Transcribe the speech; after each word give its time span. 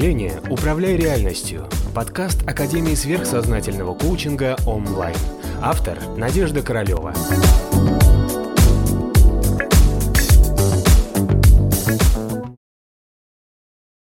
мышления 0.00 0.40
«Управляй 0.50 0.96
реальностью»– 0.96 1.68
подкаст 1.94 2.48
Академии 2.48 2.94
сверхсознательного 2.94 3.94
коучинга 3.94 4.56
онлайн. 4.66 5.14
Автор– 5.60 5.98
Надежда 6.16 6.62
Королева. 6.62 7.12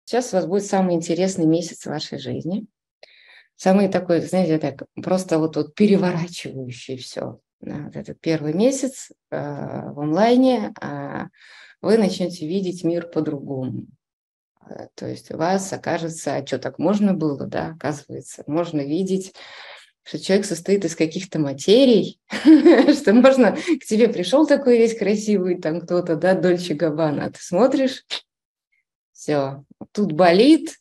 Сейчас 0.06 0.32
у 0.32 0.36
вас 0.36 0.46
будет 0.46 0.64
самый 0.64 0.94
интересный 0.94 1.44
месяц 1.44 1.82
в 1.82 1.90
вашей 1.90 2.18
жизни. 2.18 2.64
Самый 3.56 3.88
такой, 3.88 4.22
знаете, 4.22 4.56
так 4.58 4.84
просто 4.94 5.38
вот, 5.38 5.56
вот 5.56 5.74
переворачивающий 5.74 6.96
все. 6.96 7.38
Вот 7.60 7.96
этот 7.96 8.18
первый 8.18 8.54
месяц 8.54 9.10
э, 9.30 9.36
в 9.36 10.00
онлайне 10.00 10.72
э, 10.80 11.26
вы 11.82 11.98
начнете 11.98 12.48
видеть 12.48 12.82
мир 12.82 13.08
по-другому. 13.08 13.88
Э, 14.68 14.86
то 14.94 15.06
есть 15.06 15.30
у 15.32 15.36
вас 15.36 15.72
окажется, 15.72 16.36
а 16.36 16.46
что 16.46 16.58
так 16.58 16.78
можно 16.78 17.14
было, 17.14 17.46
да, 17.46 17.74
оказывается, 17.76 18.44
можно 18.46 18.80
видеть, 18.80 19.34
что 20.04 20.18
человек 20.18 20.46
состоит 20.46 20.84
из 20.84 20.96
каких-то 20.96 21.38
материй, 21.38 22.20
что 22.30 23.12
можно, 23.14 23.56
к 23.56 23.84
тебе 23.86 24.08
пришел 24.08 24.46
такой 24.46 24.78
весь 24.78 24.98
красивый, 24.98 25.60
там 25.60 25.80
кто-то, 25.80 26.16
да, 26.16 26.34
Дольче 26.34 26.74
Габбана, 26.74 27.26
а 27.26 27.30
ты 27.30 27.40
смотришь, 27.40 28.04
все, 29.12 29.64
тут 29.92 30.12
болит, 30.12 30.78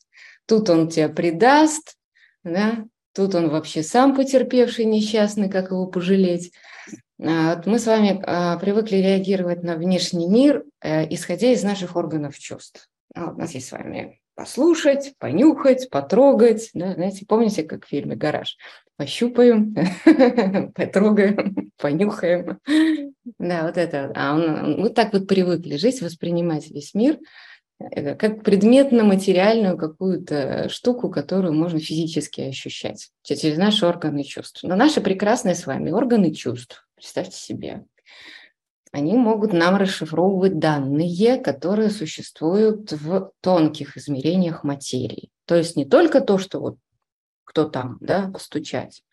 тут 0.48 0.70
он 0.70 0.90
тебя 0.90 1.10
предаст, 1.10 1.96
да, 2.44 2.86
тут 3.14 3.36
он 3.36 3.50
вообще 3.50 3.84
сам 3.84 4.16
потерпевший, 4.16 4.86
несчастный, 4.86 5.50
как 5.50 5.72
его 5.72 5.86
пожалеть. 5.86 6.52
А, 7.22 7.56
вот 7.56 7.68
мы 7.68 7.78
с 7.78 7.86
вами 7.86 8.20
а, 8.26 8.58
привыкли 8.58 8.98
реагировать 8.98 9.62
на 9.62 9.76
внешний 9.76 10.28
мир, 10.28 10.64
э, 10.82 11.08
исходя 11.14 11.52
из 11.52 11.62
наших 11.62 11.96
органов 11.96 12.40
чувств. 12.40 12.90
А 13.14 13.26
вот 13.26 13.36
у 13.36 13.40
нас 13.40 13.52
есть 13.54 13.68
с 13.68 13.72
вами 13.72 14.22
послушать, 14.36 15.14
понюхать, 15.20 15.90
потрогать. 15.90 16.70
Да, 16.74 16.94
знаете, 16.94 17.26
помните, 17.28 17.64
как 17.64 17.86
в 17.86 17.90
фильме 17.90 18.16
«Гараж»? 18.16 18.58
Пощупаем, 18.98 19.76
потрогаем, 20.76 21.72
понюхаем. 21.78 22.60
Да, 23.40 23.66
вот 23.66 23.78
это. 23.78 24.12
А 24.16 24.36
он, 24.36 24.82
мы 24.82 24.90
так 24.90 25.14
вот 25.14 25.28
привыкли 25.28 25.78
жить, 25.78 26.02
воспринимать 26.02 26.70
весь 26.70 26.94
мир 26.94 27.18
э, 27.80 28.16
как 28.16 28.44
предметно-материальную 28.44 29.78
какую-то 29.78 30.70
штуку, 30.70 31.10
которую 31.10 31.54
можно 31.54 31.80
физически 31.80 32.42
ощущать 32.42 33.10
через 33.24 33.58
наши 33.58 33.86
органы 33.86 34.24
чувств. 34.24 34.62
Но 34.64 34.76
наши 34.76 35.02
прекрасные 35.02 35.56
с 35.56 35.66
вами 35.66 35.92
органы 35.92 36.34
чувств, 36.34 36.88
представьте 36.96 37.38
себе, 37.38 37.86
они 38.92 39.14
могут 39.14 39.54
нам 39.54 39.78
расшифровывать 39.78 40.60
данные, 40.60 41.38
которые 41.38 41.90
существуют 41.90 42.92
в 42.92 43.32
тонких 43.42 43.98
измерениях 43.98 44.64
материи. 44.64 45.30
То 45.46 45.56
есть 45.56 45.76
не 45.76 45.86
только 45.86 46.22
то, 46.22 46.38
что 46.38 46.60
вот 46.60 46.78
кто 47.46 47.66
там, 47.66 47.98
да, 48.00 48.30
постучать. 48.30 49.04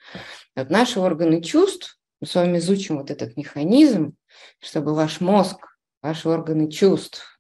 Вот 0.55 0.71
наши 0.71 1.01
органы 1.01 1.43
чувств, 1.43 1.99
мы 2.21 2.27
с 2.27 2.35
вами 2.35 2.59
изучим 2.59 2.99
вот 2.99 3.11
этот 3.11 3.37
механизм, 3.37 4.15
чтобы 4.61 4.95
ваш 4.95 5.21
мозг, 5.21 5.59
ваши 6.03 6.29
органы 6.29 6.71
чувств 6.71 7.38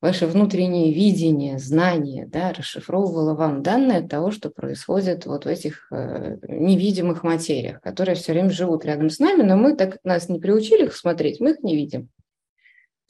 ваше 0.00 0.26
внутреннее 0.26 0.92
видение, 0.92 1.58
знание, 1.58 2.26
да, 2.26 2.52
расшифровывало 2.52 3.34
вам 3.34 3.62
данные 3.62 4.06
того, 4.06 4.30
что 4.30 4.50
происходит 4.50 5.26
вот 5.26 5.44
в 5.44 5.48
этих 5.48 5.88
э, 5.92 6.38
невидимых 6.48 7.22
материях, 7.22 7.80
которые 7.80 8.14
все 8.14 8.32
время 8.32 8.50
живут 8.50 8.84
рядом 8.84 9.10
с 9.10 9.18
нами, 9.18 9.42
но 9.42 9.56
мы, 9.56 9.76
так 9.76 9.92
как 9.92 10.04
нас 10.04 10.28
не 10.28 10.40
приучили 10.40 10.86
их 10.86 10.96
смотреть, 10.96 11.40
мы 11.40 11.50
их 11.50 11.62
не 11.62 11.76
видим. 11.76 12.08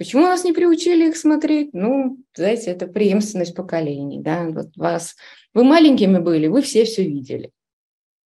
Почему 0.00 0.22
нас 0.22 0.44
не 0.44 0.54
приучили 0.54 1.10
их 1.10 1.16
смотреть? 1.16 1.74
Ну, 1.74 2.16
знаете, 2.34 2.70
это 2.70 2.86
преемственность 2.86 3.54
поколений. 3.54 4.22
Да? 4.22 4.48
Вот 4.48 4.74
вас, 4.74 5.14
вы 5.52 5.62
маленькими 5.62 6.18
были, 6.18 6.46
вы 6.46 6.62
все 6.62 6.84
все 6.84 7.04
видели. 7.04 7.50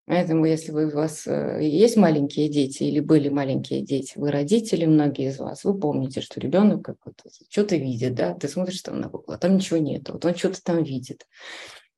Поэтому, 0.07 0.45
если 0.45 0.71
вы, 0.71 0.87
у 0.87 0.91
вас 0.91 1.27
э, 1.27 1.61
есть 1.63 1.97
маленькие 1.97 2.51
дети 2.51 2.83
или 2.83 3.01
были 3.01 3.31
маленькие 3.31 3.81
дети, 3.81 4.13
вы 4.17 4.31
родители, 4.31 4.85
многие 4.85 5.29
из 5.29 5.39
вас, 5.39 5.65
вы 5.65 5.79
помните, 5.79 6.21
что 6.21 6.41
ребенок 6.41 6.85
как 6.85 6.97
вот 7.07 7.15
что-то 7.49 7.77
видит, 7.77 8.15
да, 8.15 8.35
ты 8.35 8.49
смотришь 8.49 8.83
там 8.83 9.01
на 9.01 9.09
куклу, 9.09 9.33
а 9.33 9.39
там 9.39 9.57
ничего 9.57 9.79
нет, 9.79 10.11
вот 10.11 10.23
он 10.27 10.35
что-то 10.35 10.63
там 10.63 10.83
видит. 10.83 11.27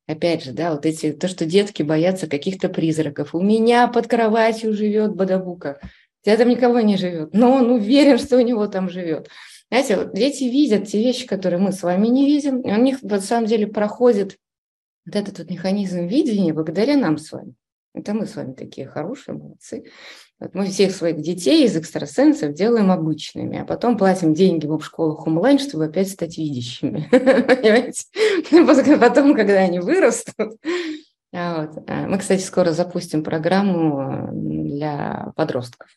Опять 0.07 0.45
же, 0.45 0.53
да, 0.53 0.71
вот 0.71 0.85
эти, 0.85 1.11
то, 1.11 1.27
что 1.27 1.45
детки 1.45 1.83
боятся 1.83 2.27
каких-то 2.27 2.69
призраков. 2.69 3.35
У 3.35 3.41
меня 3.41 3.89
под 3.89 4.07
кроватью 4.07 4.73
живет 4.73 5.13
Бадабука. 5.13 5.81
У 6.21 6.25
тебя 6.25 6.37
там 6.37 6.47
никого 6.47 6.79
не 6.79 6.95
живет, 6.95 7.33
но 7.33 7.51
он 7.51 7.69
уверен, 7.71 8.17
что 8.17 8.37
у 8.37 8.41
него 8.41 8.67
там 8.67 8.89
живет. 8.89 9.27
Знаете, 9.69 9.97
вот 9.97 10.13
дети 10.13 10.45
видят 10.45 10.87
те 10.87 10.99
вещи, 11.03 11.27
которые 11.27 11.59
мы 11.59 11.73
с 11.73 11.83
вами 11.83 12.07
не 12.07 12.25
видим, 12.25 12.61
и 12.61 12.71
у 12.71 12.81
них 12.81 13.03
на 13.03 13.19
самом 13.19 13.47
деле 13.47 13.67
проходит 13.67 14.37
вот 15.05 15.15
этот 15.17 15.39
вот 15.39 15.49
механизм 15.49 16.07
видения 16.07 16.53
благодаря 16.53 16.95
нам 16.95 17.17
с 17.17 17.33
вами. 17.33 17.53
Это 17.97 18.13
мы 18.13 18.25
с 18.25 18.35
вами 18.35 18.53
такие 18.53 18.87
хорошие, 18.87 19.35
молодцы. 19.35 19.85
Вот 20.39 20.53
мы 20.53 20.67
всех 20.67 20.91
своих 20.91 21.19
детей 21.21 21.65
из 21.65 21.75
экстрасенсов 21.75 22.53
делаем 22.53 22.91
обычными, 22.91 23.59
а 23.59 23.65
потом 23.65 23.97
платим 23.97 24.35
деньги 24.35 24.67
в 24.67 24.79
школах 24.81 25.25
онлайн, 25.25 25.57
чтобы 25.57 25.85
опять 25.85 26.11
стать 26.11 26.37
видящими. 26.37 27.07
Понимаете? 27.11 28.97
Потом, 28.97 29.35
когда 29.35 29.59
они 29.59 29.79
вырастут. 29.79 30.59
А. 31.33 31.67
А 31.87 32.07
мы, 32.07 32.19
кстати, 32.19 32.41
скоро 32.41 32.71
запустим 32.71 33.23
программу 33.23 34.29
для 34.31 35.33
подростков. 35.35 35.89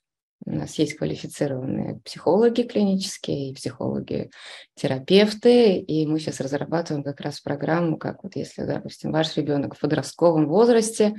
У 0.46 0.52
нас 0.52 0.78
есть 0.78 0.94
квалифицированные 0.94 2.00
психологи 2.02 2.62
клинические 2.62 3.50
и 3.50 3.54
психологи-терапевты, 3.54 5.76
и 5.76 6.06
мы 6.06 6.18
сейчас 6.18 6.40
разрабатываем 6.40 7.04
как 7.04 7.20
раз 7.20 7.40
программу, 7.40 7.98
как 7.98 8.24
вот 8.24 8.36
если, 8.36 8.64
допустим, 8.64 9.12
ваш 9.12 9.36
ребенок 9.36 9.76
в 9.76 9.80
подростковом 9.80 10.48
возрасте, 10.48 11.14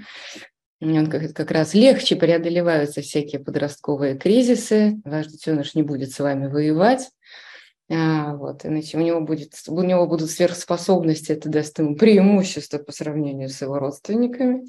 он 0.81 1.07
как, 1.07 1.33
как 1.33 1.51
раз 1.51 1.73
легче 1.73 2.15
преодолеваются 2.15 3.01
всякие 3.01 3.39
подростковые 3.39 4.17
кризисы. 4.17 4.99
Ваш 5.05 5.27
детеныш 5.27 5.75
не 5.75 5.83
будет 5.83 6.11
с 6.11 6.19
вами 6.19 6.47
воевать. 6.47 7.09
А, 7.91 8.35
вот, 8.35 8.65
иначе 8.65 8.97
у 8.97 9.01
него, 9.01 9.21
будет, 9.21 9.53
у 9.67 9.81
него 9.83 10.07
будут 10.07 10.31
сверхспособности, 10.31 11.33
это 11.33 11.49
даст 11.49 11.77
ему 11.77 11.95
преимущество 11.95 12.77
по 12.77 12.91
сравнению 12.93 13.49
с 13.49 13.61
его 13.61 13.79
родственниками, 13.79 14.67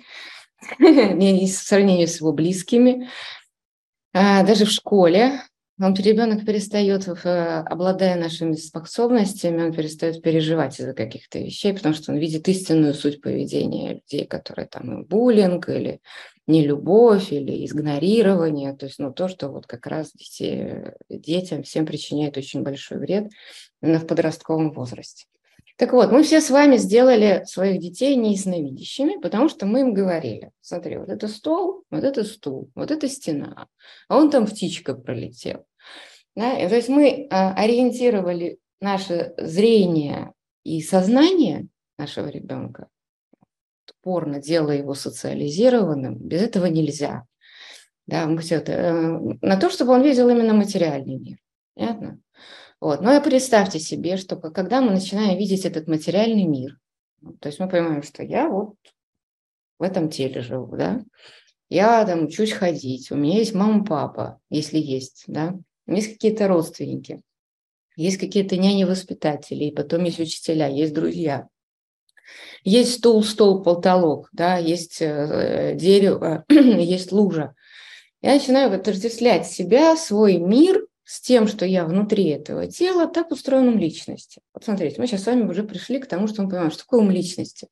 в 0.78 1.46
сравнению 1.48 2.08
с 2.08 2.20
его 2.20 2.32
близкими. 2.32 3.08
А, 4.12 4.42
даже 4.42 4.64
в 4.66 4.70
школе 4.70 5.40
он, 5.80 5.94
ребенок 5.94 6.44
перестает, 6.44 7.08
обладая 7.08 8.16
нашими 8.16 8.54
способностями, 8.54 9.62
он 9.62 9.72
перестает 9.72 10.22
переживать 10.22 10.78
из-за 10.78 10.92
каких-то 10.92 11.38
вещей, 11.38 11.72
потому 11.72 11.94
что 11.94 12.12
он 12.12 12.18
видит 12.18 12.46
истинную 12.48 12.94
суть 12.94 13.20
поведения 13.20 13.94
людей, 13.94 14.26
которые 14.26 14.68
там 14.68 15.02
и 15.02 15.04
буллинг, 15.04 15.68
или 15.68 16.00
нелюбовь, 16.46 17.32
или 17.32 17.64
игнорирование, 17.64 18.74
то 18.74 18.86
есть 18.86 18.98
ну, 18.98 19.12
то, 19.12 19.28
что 19.28 19.48
вот 19.48 19.66
как 19.66 19.86
раз 19.86 20.12
дети, 20.12 20.94
детям 21.08 21.62
всем 21.62 21.86
причиняет 21.86 22.36
очень 22.36 22.62
большой 22.62 22.98
вред 22.98 23.30
именно 23.80 23.98
в 23.98 24.06
подростковом 24.06 24.72
возрасте. 24.72 25.26
Так 25.76 25.92
вот, 25.92 26.12
мы 26.12 26.22
все 26.22 26.40
с 26.40 26.50
вами 26.50 26.76
сделали 26.76 27.44
своих 27.46 27.80
детей 27.80 28.14
неясновидящими, 28.16 29.20
потому 29.20 29.48
что 29.48 29.66
мы 29.66 29.80
им 29.80 29.94
говорили, 29.94 30.50
смотри, 30.60 30.98
вот 30.98 31.08
это 31.08 31.28
стол, 31.28 31.84
вот 31.90 32.04
это 32.04 32.24
стул, 32.24 32.70
вот 32.74 32.90
это 32.90 33.08
стена, 33.08 33.68
а 34.08 34.16
он 34.18 34.30
там 34.30 34.46
птичка 34.46 34.94
пролетел. 34.94 35.64
Да? 36.36 36.58
И, 36.58 36.68
то 36.68 36.76
есть 36.76 36.88
мы 36.88 37.26
а, 37.30 37.54
ориентировали 37.54 38.58
наше 38.80 39.34
зрение 39.38 40.32
и 40.64 40.82
сознание 40.82 41.68
нашего 41.98 42.28
ребенка, 42.28 42.88
упорно 44.00 44.40
делая 44.40 44.78
его 44.78 44.94
социализированным, 44.94 46.16
без 46.16 46.42
этого 46.42 46.66
нельзя. 46.66 47.24
Да, 48.06 48.26
мы 48.26 48.38
все 48.38 48.56
это, 48.56 48.72
э, 48.72 49.18
на 49.40 49.56
то, 49.56 49.70
чтобы 49.70 49.92
он 49.92 50.02
видел 50.02 50.28
именно 50.28 50.54
материальный 50.54 51.18
мир. 51.18 51.38
Понятно? 51.74 52.18
Вот. 52.82 53.00
Но 53.00 53.14
и 53.14 53.22
представьте 53.22 53.78
себе, 53.78 54.16
что 54.16 54.34
когда 54.34 54.80
мы 54.80 54.90
начинаем 54.90 55.38
видеть 55.38 55.64
этот 55.64 55.86
материальный 55.86 56.46
мир, 56.46 56.80
то 57.38 57.48
есть 57.48 57.60
мы 57.60 57.68
понимаем, 57.68 58.02
что 58.02 58.24
я 58.24 58.48
вот 58.48 58.74
в 59.78 59.84
этом 59.84 60.10
теле 60.10 60.40
живу, 60.40 60.76
да, 60.76 61.00
я 61.68 62.04
там 62.04 62.24
учусь 62.24 62.50
ходить, 62.50 63.12
у 63.12 63.16
меня 63.16 63.38
есть 63.38 63.54
мама, 63.54 63.84
папа, 63.84 64.40
если 64.50 64.78
есть, 64.78 65.22
да, 65.28 65.54
есть 65.86 66.14
какие-то 66.14 66.48
родственники, 66.48 67.22
есть 67.94 68.18
какие-то 68.18 68.56
няни-воспитатели, 68.56 69.66
и 69.66 69.72
потом 69.72 70.02
есть 70.02 70.18
учителя, 70.18 70.66
есть 70.66 70.92
друзья. 70.92 71.46
Есть 72.64 72.94
стул, 72.94 73.22
стол, 73.22 73.62
потолок, 73.62 74.28
да, 74.32 74.56
есть 74.56 75.00
э, 75.00 75.76
дерево, 75.76 76.44
есть 76.48 77.12
лужа. 77.12 77.54
Я 78.22 78.34
начинаю 78.34 78.74
отождествлять 78.74 79.46
себя, 79.46 79.96
свой 79.96 80.38
мир 80.38 80.84
с 81.12 81.20
тем, 81.20 81.46
что 81.46 81.66
я 81.66 81.84
внутри 81.84 82.28
этого 82.28 82.66
тела, 82.66 83.06
так 83.06 83.32
устроен 83.32 83.68
ум 83.68 83.78
личности. 83.78 84.40
Вот 84.54 84.64
смотрите, 84.64 84.98
мы 84.98 85.06
сейчас 85.06 85.24
с 85.24 85.26
вами 85.26 85.46
уже 85.46 85.62
пришли 85.62 85.98
к 85.98 86.06
тому, 86.06 86.26
что 86.26 86.42
мы 86.42 86.48
понимаем, 86.48 86.70
что 86.70 86.84
такое 86.84 87.00
ум 87.00 87.10
личности. 87.10 87.68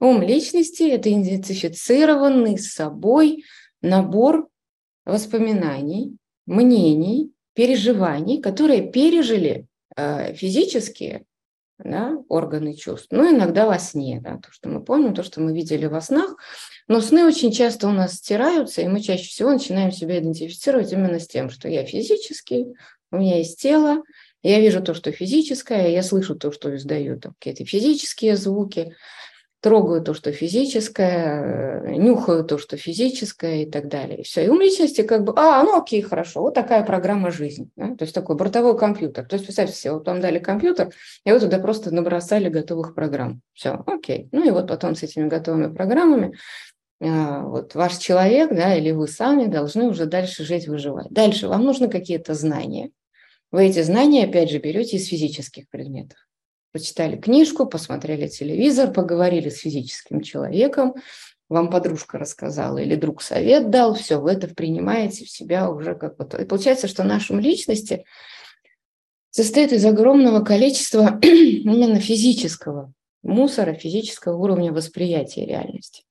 Ум 0.00 0.20
личности– 0.22 0.82
это 0.90 1.08
идентифицированный 1.08 2.58
с 2.58 2.72
собой 2.72 3.44
набор 3.80 4.48
воспоминаний, 5.04 6.16
мнений, 6.46 7.30
переживаний, 7.52 8.42
которые 8.42 8.90
пережили 8.90 9.68
э, 9.94 10.34
физические 10.34 11.26
да, 11.78 12.16
органы 12.28 12.74
чувств, 12.74 13.08
но 13.10 13.28
иногда 13.28 13.66
во 13.66 13.78
сне, 13.78 14.20
да, 14.22 14.38
то, 14.38 14.52
что 14.52 14.68
мы 14.68 14.82
помним, 14.82 15.14
то, 15.14 15.22
что 15.22 15.40
мы 15.40 15.54
видели 15.54 15.86
во 15.86 16.00
снах, 16.00 16.36
но 16.86 17.00
сны 17.00 17.24
очень 17.24 17.52
часто 17.52 17.88
у 17.88 17.92
нас 17.92 18.14
стираются, 18.14 18.82
и 18.82 18.88
мы 18.88 19.00
чаще 19.00 19.24
всего 19.24 19.50
начинаем 19.50 19.90
себя 19.90 20.18
идентифицировать 20.18 20.92
именно 20.92 21.18
с 21.18 21.26
тем, 21.26 21.50
что 21.50 21.68
я 21.68 21.84
физический, 21.84 22.66
у 23.10 23.16
меня 23.16 23.38
есть 23.38 23.60
тело, 23.60 24.02
я 24.42 24.60
вижу 24.60 24.82
то, 24.82 24.92
что 24.94 25.10
физическое, 25.10 25.88
я 25.88 26.02
слышу 26.02 26.36
то, 26.36 26.52
что 26.52 26.74
издаю 26.76 27.18
какие-то 27.20 27.64
физические 27.64 28.36
звуки, 28.36 28.94
трогаю 29.64 30.02
то, 30.02 30.12
что 30.12 30.30
физическое, 30.30 31.80
э, 31.86 31.96
нюхаю 31.96 32.44
то, 32.44 32.58
что 32.58 32.76
физическое 32.76 33.62
и 33.62 33.70
так 33.70 33.88
далее. 33.88 34.20
И 34.20 34.22
все. 34.22 34.44
И 34.44 34.48
у 34.48 34.60
личности 34.60 35.00
как 35.00 35.24
бы, 35.24 35.32
а, 35.36 35.62
ну 35.62 35.80
окей, 35.80 36.02
хорошо, 36.02 36.42
вот 36.42 36.52
такая 36.52 36.84
программа 36.84 37.30
жизни. 37.30 37.70
Да? 37.74 37.96
То 37.96 38.04
есть 38.04 38.14
такой 38.14 38.36
бортовой 38.36 38.76
компьютер. 38.76 39.24
То 39.24 39.36
есть 39.36 39.46
представьте 39.46 39.74
себе, 39.74 39.94
вот 39.94 40.06
вам 40.06 40.20
дали 40.20 40.38
компьютер, 40.38 40.90
и 41.24 41.32
вы 41.32 41.40
туда 41.40 41.58
просто 41.58 41.94
набросали 41.94 42.50
готовых 42.50 42.94
программ. 42.94 43.40
Все, 43.54 43.82
окей. 43.86 44.28
Ну 44.32 44.46
и 44.46 44.50
вот 44.50 44.68
потом 44.68 44.94
с 44.94 45.02
этими 45.02 45.28
готовыми 45.28 45.74
программами 45.74 46.36
а, 47.00 47.40
вот 47.44 47.74
ваш 47.74 47.96
человек, 47.96 48.50
да, 48.54 48.74
или 48.74 48.90
вы 48.90 49.08
сами 49.08 49.46
должны 49.46 49.88
уже 49.88 50.04
дальше 50.04 50.44
жить, 50.44 50.68
выживать. 50.68 51.08
Дальше 51.08 51.48
вам 51.48 51.64
нужны 51.64 51.88
какие-то 51.88 52.34
знания. 52.34 52.90
Вы 53.50 53.68
эти 53.68 53.80
знания, 53.80 54.24
опять 54.24 54.50
же, 54.50 54.58
берете 54.58 54.98
из 54.98 55.08
физических 55.08 55.70
предметов 55.70 56.18
почитали 56.74 57.16
книжку, 57.16 57.66
посмотрели 57.66 58.26
телевизор, 58.26 58.92
поговорили 58.92 59.48
с 59.48 59.58
физическим 59.58 60.20
человеком, 60.20 60.96
вам 61.48 61.70
подружка 61.70 62.18
рассказала 62.18 62.78
или 62.78 62.96
друг 62.96 63.22
совет 63.22 63.70
дал, 63.70 63.94
все, 63.94 64.20
вы 64.20 64.32
это 64.32 64.48
принимаете 64.48 65.24
в 65.24 65.30
себя 65.30 65.70
уже 65.70 65.94
как 65.94 66.18
вот. 66.18 66.34
И 66.34 66.44
получается, 66.44 66.88
что 66.88 67.04
нашем 67.04 67.38
личности 67.38 68.04
состоит 69.30 69.72
из 69.72 69.84
огромного 69.86 70.44
количества 70.44 71.18
именно 71.22 72.00
физического 72.00 72.92
мусора, 73.22 73.74
физического 73.74 74.36
уровня 74.36 74.72
восприятия 74.72 75.46
реальности. 75.46 76.02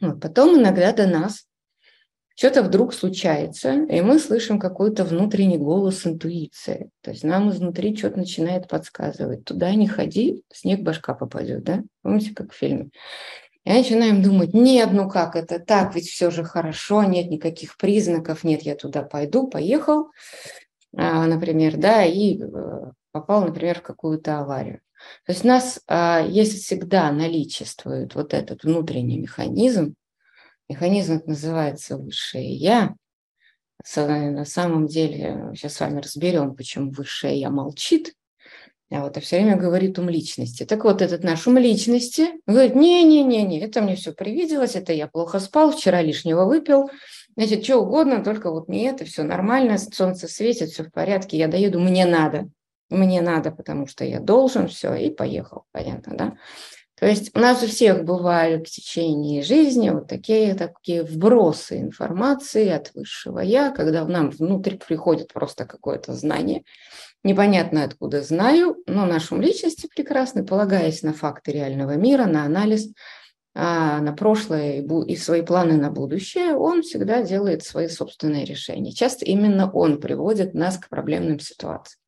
Вот. 0.00 0.18
Потом 0.18 0.58
иногда 0.58 0.92
до 0.92 1.06
нас 1.06 1.44
что-то 2.40 2.62
вдруг 2.62 2.94
случается, 2.94 3.82
и 3.84 4.00
мы 4.00 4.18
слышим 4.18 4.58
какой-то 4.58 5.04
внутренний 5.04 5.58
голос 5.58 6.06
интуиции. 6.06 6.88
То 7.02 7.10
есть 7.10 7.22
нам 7.22 7.50
изнутри 7.50 7.94
что-то 7.94 8.20
начинает 8.20 8.66
подсказывать. 8.66 9.44
Туда 9.44 9.74
не 9.74 9.86
ходи, 9.86 10.42
снег 10.50 10.80
башка 10.80 11.12
попадет, 11.12 11.64
да? 11.64 11.82
Помните, 12.00 12.32
как 12.34 12.52
в 12.52 12.56
фильме? 12.56 12.88
И 13.66 13.70
начинаем 13.70 14.22
думать, 14.22 14.54
нет, 14.54 14.88
ну 14.90 15.06
как 15.10 15.36
это 15.36 15.58
так, 15.58 15.94
ведь 15.94 16.08
все 16.08 16.30
же 16.30 16.42
хорошо, 16.42 17.02
нет 17.04 17.28
никаких 17.28 17.76
признаков, 17.76 18.42
нет, 18.42 18.62
я 18.62 18.74
туда 18.74 19.02
пойду, 19.02 19.46
поехал, 19.46 20.08
а, 20.96 21.26
например, 21.26 21.76
да, 21.76 22.06
и 22.06 22.40
э, 22.40 22.46
попал, 23.12 23.44
например, 23.44 23.80
в 23.80 23.82
какую-то 23.82 24.38
аварию. 24.38 24.80
То 25.26 25.32
есть 25.32 25.44
у 25.44 25.48
нас, 25.48 25.82
а, 25.86 26.24
если 26.26 26.56
всегда 26.56 27.12
наличествует 27.12 28.14
вот 28.14 28.32
этот 28.32 28.64
внутренний 28.64 29.18
механизм, 29.18 29.94
Механизм 30.70 31.20
называется 31.26 31.96
высшее 31.96 32.54
я. 32.54 32.94
На 33.96 34.44
самом 34.44 34.86
деле, 34.86 35.50
сейчас 35.56 35.74
с 35.74 35.80
вами 35.80 36.00
разберем, 36.00 36.54
почему 36.54 36.92
высшее 36.92 37.40
я 37.40 37.50
молчит, 37.50 38.14
а 38.88 39.00
вот 39.00 39.16
а 39.16 39.20
все 39.20 39.38
время 39.38 39.56
говорит 39.56 39.98
ум 39.98 40.08
личности. 40.08 40.64
Так 40.64 40.84
вот, 40.84 41.02
этот 41.02 41.24
наш 41.24 41.48
ум 41.48 41.58
личности 41.58 42.28
говорит, 42.46 42.76
не-не-не, 42.76 43.60
это 43.60 43.82
мне 43.82 43.96
все 43.96 44.12
привиделось, 44.12 44.76
это 44.76 44.92
я 44.92 45.08
плохо 45.08 45.40
спал, 45.40 45.72
вчера 45.72 46.02
лишнего 46.02 46.44
выпил, 46.44 46.88
значит, 47.36 47.64
что 47.64 47.78
угодно, 47.78 48.22
только 48.22 48.52
вот 48.52 48.68
не 48.68 48.84
это, 48.84 49.04
все 49.04 49.24
нормально, 49.24 49.76
солнце 49.76 50.28
светит, 50.28 50.68
все 50.68 50.84
в 50.84 50.92
порядке, 50.92 51.36
я 51.36 51.48
доеду, 51.48 51.80
мне 51.80 52.06
надо, 52.06 52.48
мне 52.90 53.22
надо, 53.22 53.50
потому 53.50 53.88
что 53.88 54.04
я 54.04 54.20
должен, 54.20 54.68
все, 54.68 54.94
и 54.94 55.10
поехал, 55.10 55.64
понятно, 55.72 56.16
да? 56.16 56.36
То 57.00 57.06
есть 57.06 57.34
у 57.34 57.40
нас 57.40 57.62
у 57.62 57.66
всех 57.66 58.04
бывают 58.04 58.68
в 58.68 58.70
течение 58.70 59.42
жизни 59.42 59.88
вот 59.88 60.06
такие, 60.06 60.54
такие 60.54 61.02
вбросы 61.02 61.80
информации 61.80 62.68
от 62.68 62.92
высшего 62.94 63.38
я, 63.38 63.70
когда 63.70 64.04
в 64.04 64.10
нам 64.10 64.28
внутрь 64.28 64.76
приходит 64.76 65.32
просто 65.32 65.64
какое-то 65.64 66.12
знание. 66.12 66.62
Непонятно 67.24 67.84
откуда 67.84 68.22
знаю, 68.22 68.76
но 68.86 69.06
нашему 69.06 69.40
личности 69.40 69.88
прекрасны, 69.94 70.44
полагаясь 70.44 71.02
на 71.02 71.14
факты 71.14 71.52
реального 71.52 71.96
мира, 71.96 72.26
на 72.26 72.44
анализ, 72.44 72.92
а, 73.54 74.00
на 74.00 74.12
прошлое 74.12 74.82
и 75.06 75.16
свои 75.16 75.40
планы 75.40 75.78
на 75.78 75.90
будущее, 75.90 76.54
он 76.54 76.82
всегда 76.82 77.22
делает 77.22 77.64
свои 77.64 77.88
собственные 77.88 78.44
решения. 78.44 78.92
Часто 78.92 79.24
именно 79.24 79.70
он 79.70 80.02
приводит 80.02 80.52
нас 80.52 80.76
к 80.76 80.90
проблемным 80.90 81.40
ситуациям. 81.40 81.99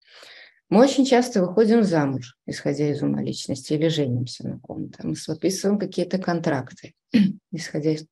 Мы 0.72 0.84
очень 0.84 1.04
часто 1.04 1.42
выходим 1.42 1.82
замуж, 1.82 2.34
исходя 2.46 2.88
из 2.88 3.02
ума 3.02 3.20
личности, 3.20 3.74
или 3.74 3.88
женимся 3.88 4.48
на 4.48 4.58
ком-то. 4.58 5.06
Мы 5.06 5.16
подписываем 5.26 5.78
какие-то 5.78 6.16
контракты, 6.16 6.94
исходя 7.52 7.90
из, 7.90 8.06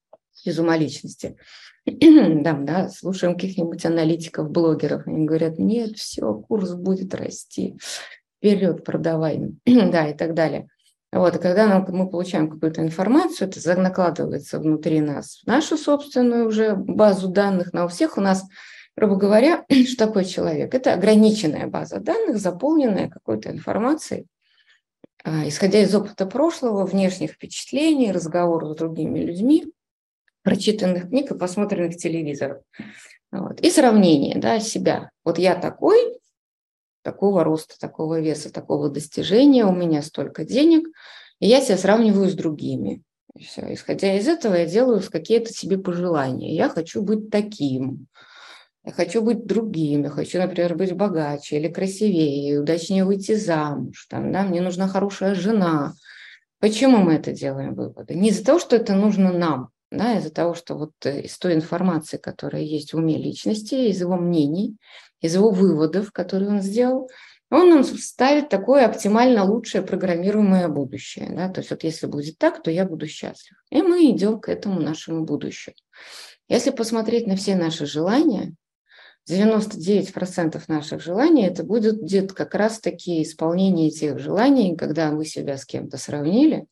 из 0.44 0.58
ума 0.58 0.76
личности. 0.76 1.38
да, 1.86 2.52
да, 2.52 2.90
слушаем 2.90 3.36
каких-нибудь 3.36 3.86
аналитиков, 3.86 4.50
блогеров. 4.50 5.06
Они 5.06 5.24
говорят, 5.24 5.58
нет, 5.58 5.96
все, 5.96 6.34
курс 6.34 6.74
будет 6.74 7.14
расти, 7.14 7.78
вперед 8.36 8.84
продавай, 8.84 9.40
да, 9.64 10.08
и 10.08 10.14
так 10.14 10.34
далее. 10.34 10.68
Вот, 11.12 11.36
и 11.36 11.38
когда 11.38 11.78
мы 11.78 12.10
получаем 12.10 12.50
какую-то 12.50 12.82
информацию, 12.82 13.48
это 13.48 13.80
накладывается 13.80 14.58
внутри 14.58 15.00
нас 15.00 15.40
в 15.42 15.46
нашу 15.46 15.78
собственную 15.78 16.46
уже 16.46 16.74
базу 16.74 17.28
данных. 17.28 17.72
На 17.72 17.86
у 17.86 17.88
всех 17.88 18.18
у 18.18 18.20
нас 18.20 18.44
грубо 19.00 19.16
говоря, 19.16 19.64
что 19.86 20.06
такое 20.06 20.24
человек? 20.24 20.74
Это 20.74 20.92
ограниченная 20.92 21.66
база 21.66 22.00
данных, 22.00 22.38
заполненная 22.38 23.08
какой-то 23.08 23.50
информацией, 23.50 24.26
а, 25.24 25.48
исходя 25.48 25.80
из 25.80 25.94
опыта 25.94 26.26
прошлого, 26.26 26.84
внешних 26.84 27.32
впечатлений, 27.32 28.12
разговоров 28.12 28.72
с 28.72 28.76
другими 28.76 29.20
людьми, 29.20 29.72
прочитанных 30.42 31.08
книг 31.08 31.30
и 31.30 31.38
посмотренных 31.38 31.96
телевизоров. 31.96 32.62
Вот. 33.32 33.60
И 33.60 33.70
сравнение 33.70 34.38
да, 34.38 34.60
себя. 34.60 35.10
Вот 35.24 35.38
я 35.38 35.54
такой, 35.54 36.18
такого 37.02 37.42
роста, 37.42 37.78
такого 37.78 38.20
веса, 38.20 38.52
такого 38.52 38.90
достижения, 38.90 39.64
у 39.64 39.72
меня 39.72 40.02
столько 40.02 40.44
денег, 40.44 40.88
и 41.38 41.46
я 41.46 41.62
себя 41.62 41.78
сравниваю 41.78 42.28
с 42.28 42.34
другими. 42.34 43.02
Все. 43.38 43.72
Исходя 43.72 44.14
из 44.18 44.28
этого, 44.28 44.56
я 44.56 44.66
делаю 44.66 45.00
какие-то 45.08 45.52
себе 45.54 45.78
пожелания. 45.78 46.54
Я 46.54 46.68
хочу 46.68 47.00
быть 47.02 47.30
таким. 47.30 48.08
Я 48.84 48.92
хочу 48.92 49.22
быть 49.22 49.44
другим, 49.44 50.04
я 50.04 50.10
хочу, 50.10 50.38
например, 50.38 50.74
быть 50.74 50.94
богаче 50.94 51.58
или 51.58 51.68
красивее, 51.68 52.60
удачнее 52.60 53.04
выйти 53.04 53.34
замуж, 53.34 54.06
там, 54.08 54.32
да, 54.32 54.42
мне 54.42 54.62
нужна 54.62 54.88
хорошая 54.88 55.34
жена. 55.34 55.92
Почему 56.60 56.98
мы 56.98 57.14
это 57.14 57.32
делаем 57.32 57.74
выводы? 57.74 58.14
Не 58.14 58.30
из-за 58.30 58.44
того, 58.44 58.58
что 58.58 58.76
это 58.76 58.94
нужно 58.94 59.32
нам, 59.32 59.68
да, 59.90 60.16
из-за 60.18 60.30
того, 60.30 60.54
что 60.54 60.76
вот 60.76 60.92
э, 61.04 61.22
из 61.22 61.36
той 61.38 61.54
информации, 61.54 62.16
которая 62.16 62.62
есть 62.62 62.92
в 62.92 62.96
уме 62.96 63.18
личности, 63.18 63.74
из 63.74 64.00
его 64.00 64.16
мнений, 64.16 64.76
из 65.20 65.34
его 65.34 65.50
выводов, 65.50 66.10
которые 66.10 66.50
он 66.50 66.62
сделал, 66.62 67.10
он 67.50 67.68
нам 67.68 67.84
ставит 67.84 68.48
такое 68.48 68.86
оптимально 68.86 69.44
лучшее 69.44 69.82
программируемое 69.82 70.68
будущее. 70.68 71.30
Да? 71.30 71.48
То 71.48 71.60
есть 71.60 71.70
вот 71.70 71.82
если 71.82 72.06
будет 72.06 72.38
так, 72.38 72.62
то 72.62 72.70
я 72.70 72.84
буду 72.84 73.06
счастлив. 73.08 73.56
И 73.70 73.82
мы 73.82 74.10
идем 74.10 74.40
к 74.40 74.48
этому 74.48 74.80
нашему 74.80 75.24
будущему. 75.24 75.74
Если 76.48 76.70
посмотреть 76.70 77.26
на 77.26 77.36
все 77.36 77.56
наши 77.56 77.86
желания, 77.86 78.54
99% 79.28 80.62
наших 80.68 81.02
желаний 81.02 81.46
это 81.46 81.64
будет 81.64 82.00
где-то 82.00 82.34
как 82.34 82.54
раз-таки 82.54 83.22
исполнение 83.22 83.90
тех 83.90 84.18
желаний, 84.18 84.76
когда 84.76 85.10
мы 85.10 85.24
себя 85.24 85.56
с 85.56 85.64
кем-то 85.64 85.98
сравнили, 85.98 86.66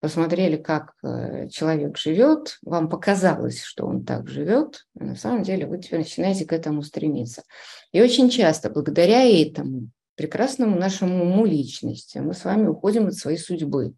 посмотрели, 0.00 0.56
как 0.56 0.94
э, 1.02 1.48
человек 1.48 1.96
живет, 1.96 2.58
вам 2.62 2.88
показалось, 2.88 3.62
что 3.62 3.86
он 3.86 4.04
так 4.04 4.28
живет, 4.28 4.86
а 4.98 5.04
на 5.04 5.16
самом 5.16 5.42
деле 5.42 5.66
вы 5.66 5.78
теперь 5.78 6.00
начинаете 6.00 6.46
к 6.46 6.52
этому 6.52 6.82
стремиться. 6.82 7.44
И 7.92 8.00
очень 8.00 8.30
часто 8.30 8.70
благодаря 8.70 9.22
этому 9.24 9.90
прекрасному 10.16 10.78
нашему 10.78 11.24
уму 11.24 11.44
личности 11.44 12.18
мы 12.18 12.34
с 12.34 12.44
вами 12.44 12.66
уходим 12.66 13.06
от 13.06 13.14
своей 13.14 13.38
судьбы. 13.38 13.94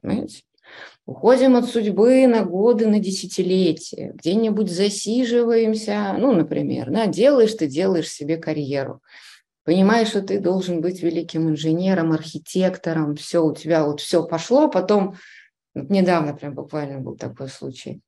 Понимаете? 0.00 0.42
Уходим 1.04 1.56
от 1.56 1.66
судьбы 1.66 2.26
на 2.26 2.44
годы, 2.44 2.86
на 2.86 3.00
десятилетия, 3.00 4.12
где-нибудь 4.14 4.70
засиживаемся, 4.70 6.14
ну, 6.16 6.32
например, 6.32 6.90
да, 6.90 7.06
делаешь 7.06 7.54
ты, 7.54 7.66
делаешь 7.66 8.08
себе 8.08 8.36
карьеру. 8.36 9.00
Понимаешь, 9.64 10.08
что 10.08 10.22
ты 10.22 10.38
должен 10.38 10.80
быть 10.80 11.02
великим 11.02 11.48
инженером, 11.48 12.12
архитектором, 12.12 13.16
все, 13.16 13.44
у 13.44 13.54
тебя 13.54 13.84
вот 13.84 14.00
все 14.00 14.24
пошло, 14.24 14.68
потом, 14.68 15.16
вот 15.74 15.90
недавно 15.90 16.34
прям 16.34 16.54
буквально 16.54 17.00
был 17.00 17.16
такой 17.16 17.48
случай, 17.48 18.00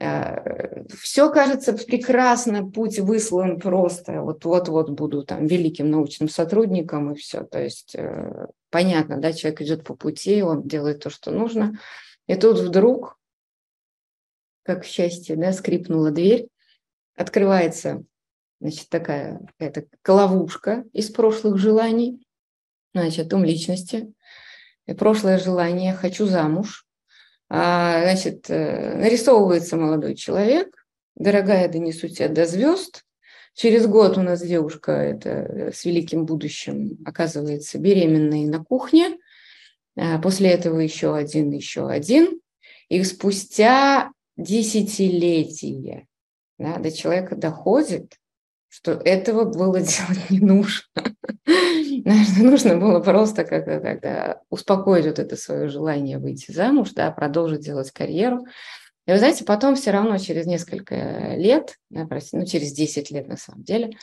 все 0.00 1.30
кажется 1.30 1.74
прекрасно, 1.74 2.70
путь 2.70 2.98
выслан 2.98 3.60
просто, 3.60 4.22
вот-вот-вот 4.22 4.90
буду 4.90 5.24
там 5.24 5.46
великим 5.46 5.90
научным 5.90 6.28
сотрудником 6.28 7.12
и 7.12 7.16
все. 7.16 7.44
То 7.44 7.62
есть 7.62 7.94
э, 7.94 8.46
понятно, 8.70 9.18
да, 9.18 9.34
человек 9.34 9.60
идет 9.60 9.84
по 9.84 9.94
пути, 9.94 10.42
он 10.42 10.66
делает 10.66 11.02
то, 11.02 11.10
что 11.10 11.30
нужно, 11.30 11.78
и 12.26 12.34
тут 12.34 12.58
вдруг, 12.60 13.18
как 14.62 14.86
счастье, 14.86 15.36
да, 15.36 15.52
скрипнула 15.52 16.10
дверь, 16.10 16.48
открывается, 17.14 18.02
значит, 18.58 18.88
такая 18.88 19.40
какая-то 19.58 19.84
ловушка 20.10 20.84
из 20.94 21.10
прошлых 21.10 21.58
желаний, 21.58 22.26
значит, 22.94 23.32
ум 23.34 23.44
личности, 23.44 24.14
прошлое 24.96 25.38
желание 25.38 25.92
«хочу 25.92 26.24
замуж», 26.24 26.86
значит, 27.50 28.48
э, 28.48 28.96
нарисовывается 28.96 29.76
молодой 29.76 30.14
человек, 30.14 30.86
дорогая, 31.16 31.68
донесу 31.68 32.08
тебя 32.08 32.28
до 32.28 32.46
звезд. 32.46 33.04
Через 33.54 33.86
год 33.86 34.16
у 34.16 34.22
нас 34.22 34.40
девушка 34.40 34.92
это, 34.92 35.28
э, 35.30 35.72
с 35.72 35.84
великим 35.84 36.26
будущим 36.26 36.98
оказывается 37.04 37.78
беременной 37.78 38.46
на 38.46 38.62
кухне. 38.62 39.18
А, 39.96 40.18
после 40.20 40.50
этого 40.50 40.78
еще 40.78 41.16
один, 41.16 41.50
еще 41.50 41.88
один. 41.88 42.40
И 42.88 43.02
спустя 43.02 44.12
десятилетия 44.36 46.06
да, 46.58 46.78
до 46.78 46.92
человека 46.92 47.34
доходит, 47.34 48.16
что 48.68 48.92
этого 48.92 49.44
было 49.44 49.80
делать 49.80 50.30
не 50.30 50.38
нужно. 50.38 50.84
нужно 52.38 52.76
было 52.76 53.00
просто 53.00 53.44
как-то 53.44 53.80
тогда 53.80 54.40
успокоить 54.50 55.06
вот 55.06 55.18
это 55.18 55.36
свое 55.36 55.68
желание 55.68 56.18
выйти 56.18 56.52
замуж, 56.52 56.90
да, 56.94 57.10
продолжить 57.10 57.60
делать 57.60 57.90
карьеру. 57.90 58.46
И 59.06 59.12
вы 59.12 59.18
знаете, 59.18 59.44
потом 59.44 59.74
все 59.74 59.90
равно 59.90 60.18
через 60.18 60.46
несколько 60.46 61.34
лет, 61.36 61.76
да, 61.90 62.06
простите, 62.06 62.38
ну 62.38 62.46
через 62.46 62.72
10 62.72 63.10
лет 63.10 63.28
на 63.28 63.36
самом 63.36 63.64
деле, 63.64 63.96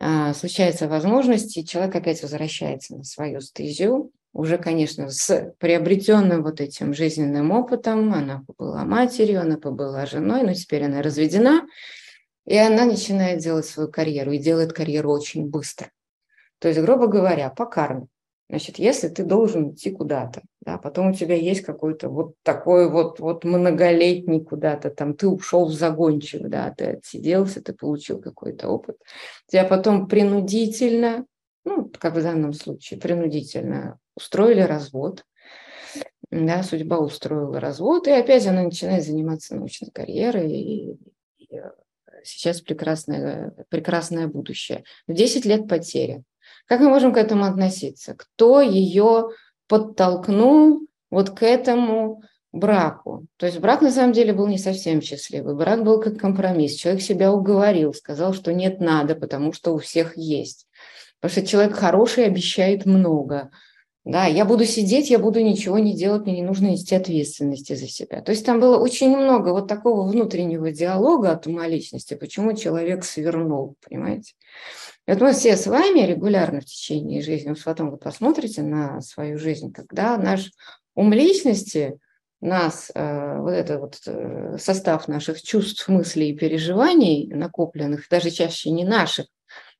а, 0.00 0.34
случается 0.34 0.88
возможность, 0.88 1.56
и 1.56 1.66
человек 1.66 1.94
опять 1.96 2.22
возвращается 2.22 2.96
на 2.96 3.04
свою 3.04 3.40
стезю, 3.40 4.12
уже, 4.32 4.58
конечно, 4.58 5.10
с 5.10 5.54
приобретенным 5.58 6.42
вот 6.42 6.60
этим 6.60 6.92
жизненным 6.92 7.52
опытом. 7.52 8.12
Она 8.12 8.42
была 8.58 8.84
матерью, 8.84 9.40
она 9.40 9.56
была 9.56 10.06
женой, 10.06 10.42
но 10.42 10.54
теперь 10.54 10.84
она 10.84 11.02
разведена, 11.02 11.66
и 12.44 12.56
она 12.56 12.84
начинает 12.84 13.38
делать 13.38 13.64
свою 13.64 13.90
карьеру, 13.90 14.32
и 14.32 14.38
делает 14.38 14.72
карьеру 14.72 15.12
очень 15.12 15.48
быстро. 15.48 15.90
То 16.64 16.68
есть, 16.68 16.80
грубо 16.80 17.08
говоря, 17.08 17.50
по 17.50 17.66
карме. 17.66 18.06
Значит, 18.48 18.78
если 18.78 19.08
ты 19.08 19.22
должен 19.22 19.72
идти 19.72 19.90
куда-то, 19.90 20.40
да, 20.62 20.78
потом 20.78 21.10
у 21.10 21.12
тебя 21.12 21.34
есть 21.34 21.60
какой-то 21.60 22.08
вот 22.08 22.36
такой 22.42 22.90
вот, 22.90 23.20
вот 23.20 23.44
многолетний 23.44 24.42
куда-то, 24.42 24.88
там 24.88 25.12
ты 25.12 25.28
ушел 25.28 25.66
в 25.66 25.74
загончик, 25.74 26.48
да, 26.48 26.72
ты 26.74 26.86
отсиделся, 26.86 27.60
ты 27.62 27.74
получил 27.74 28.18
какой-то 28.18 28.68
опыт, 28.68 28.96
тебя 29.46 29.64
потом 29.64 30.08
принудительно, 30.08 31.26
ну, 31.66 31.92
как 31.98 32.14
в 32.14 32.22
данном 32.22 32.54
случае, 32.54 32.98
принудительно 32.98 33.98
устроили 34.16 34.62
развод, 34.62 35.22
да, 36.30 36.62
судьба 36.62 36.96
устроила 36.96 37.60
развод, 37.60 38.08
и 38.08 38.10
опять 38.10 38.46
она 38.46 38.62
начинает 38.62 39.04
заниматься 39.04 39.54
научной 39.54 39.90
карьерой, 39.90 40.50
и, 40.50 40.92
и 41.36 41.56
э, 41.56 41.72
сейчас 42.22 42.62
прекрасное, 42.62 43.52
прекрасное 43.68 44.28
будущее. 44.28 44.84
В 45.06 45.12
10 45.12 45.44
лет 45.44 45.68
потери. 45.68 46.24
Как 46.66 46.80
мы 46.80 46.88
можем 46.88 47.12
к 47.12 47.18
этому 47.18 47.44
относиться? 47.44 48.14
Кто 48.14 48.60
ее 48.60 49.28
подтолкнул 49.68 50.86
вот 51.10 51.30
к 51.30 51.42
этому 51.42 52.22
браку? 52.52 53.26
То 53.36 53.46
есть 53.46 53.58
брак 53.58 53.82
на 53.82 53.90
самом 53.90 54.12
деле 54.12 54.32
был 54.32 54.46
не 54.46 54.58
совсем 54.58 55.02
счастливый. 55.02 55.54
Брак 55.54 55.84
был 55.84 56.00
как 56.00 56.18
компромисс. 56.18 56.74
Человек 56.74 57.02
себя 57.02 57.32
уговорил, 57.32 57.92
сказал, 57.92 58.32
что 58.32 58.52
нет, 58.52 58.80
надо, 58.80 59.14
потому 59.14 59.52
что 59.52 59.74
у 59.74 59.78
всех 59.78 60.16
есть. 60.16 60.66
Потому 61.20 61.40
что 61.42 61.46
человек 61.50 61.74
хороший 61.74 62.26
обещает 62.26 62.86
много. 62.86 63.50
Да, 64.04 64.26
я 64.26 64.44
буду 64.44 64.66
сидеть, 64.66 65.08
я 65.08 65.18
буду 65.18 65.40
ничего 65.40 65.78
не 65.78 65.96
делать, 65.96 66.26
мне 66.26 66.34
не 66.34 66.42
нужно 66.42 66.66
нести 66.66 66.94
ответственности 66.94 67.74
за 67.74 67.88
себя. 67.88 68.20
То 68.20 68.32
есть 68.32 68.44
там 68.44 68.60
было 68.60 68.76
очень 68.76 69.16
много 69.16 69.48
вот 69.48 69.66
такого 69.66 70.06
внутреннего 70.06 70.70
диалога 70.70 71.32
от 71.32 71.46
ума 71.46 71.66
личности, 71.66 72.12
почему 72.12 72.52
человек 72.52 73.02
свернул, 73.02 73.76
понимаете? 73.82 74.34
И 75.06 75.12
вот 75.12 75.20
мы 75.20 75.32
все 75.32 75.56
с 75.56 75.66
вами 75.66 76.00
регулярно 76.00 76.60
в 76.60 76.64
течение 76.64 77.20
жизни, 77.20 77.50
вот 77.50 77.62
потом 77.62 77.90
вы 77.90 77.98
посмотрите 77.98 78.62
на 78.62 79.00
свою 79.02 79.38
жизнь, 79.38 79.72
когда 79.72 80.16
наш 80.16 80.50
ум 80.94 81.12
личности, 81.12 81.98
нас, 82.40 82.90
э, 82.94 83.38
вот 83.38 83.50
этот 83.50 83.80
вот 83.80 84.00
э, 84.06 84.58
состав 84.58 85.08
наших 85.08 85.42
чувств, 85.42 85.88
мыслей 85.88 86.30
и 86.30 86.36
переживаний 86.36 87.26
накопленных, 87.32 88.06
даже 88.08 88.30
чаще 88.30 88.70
не 88.70 88.84
наших, 88.84 89.26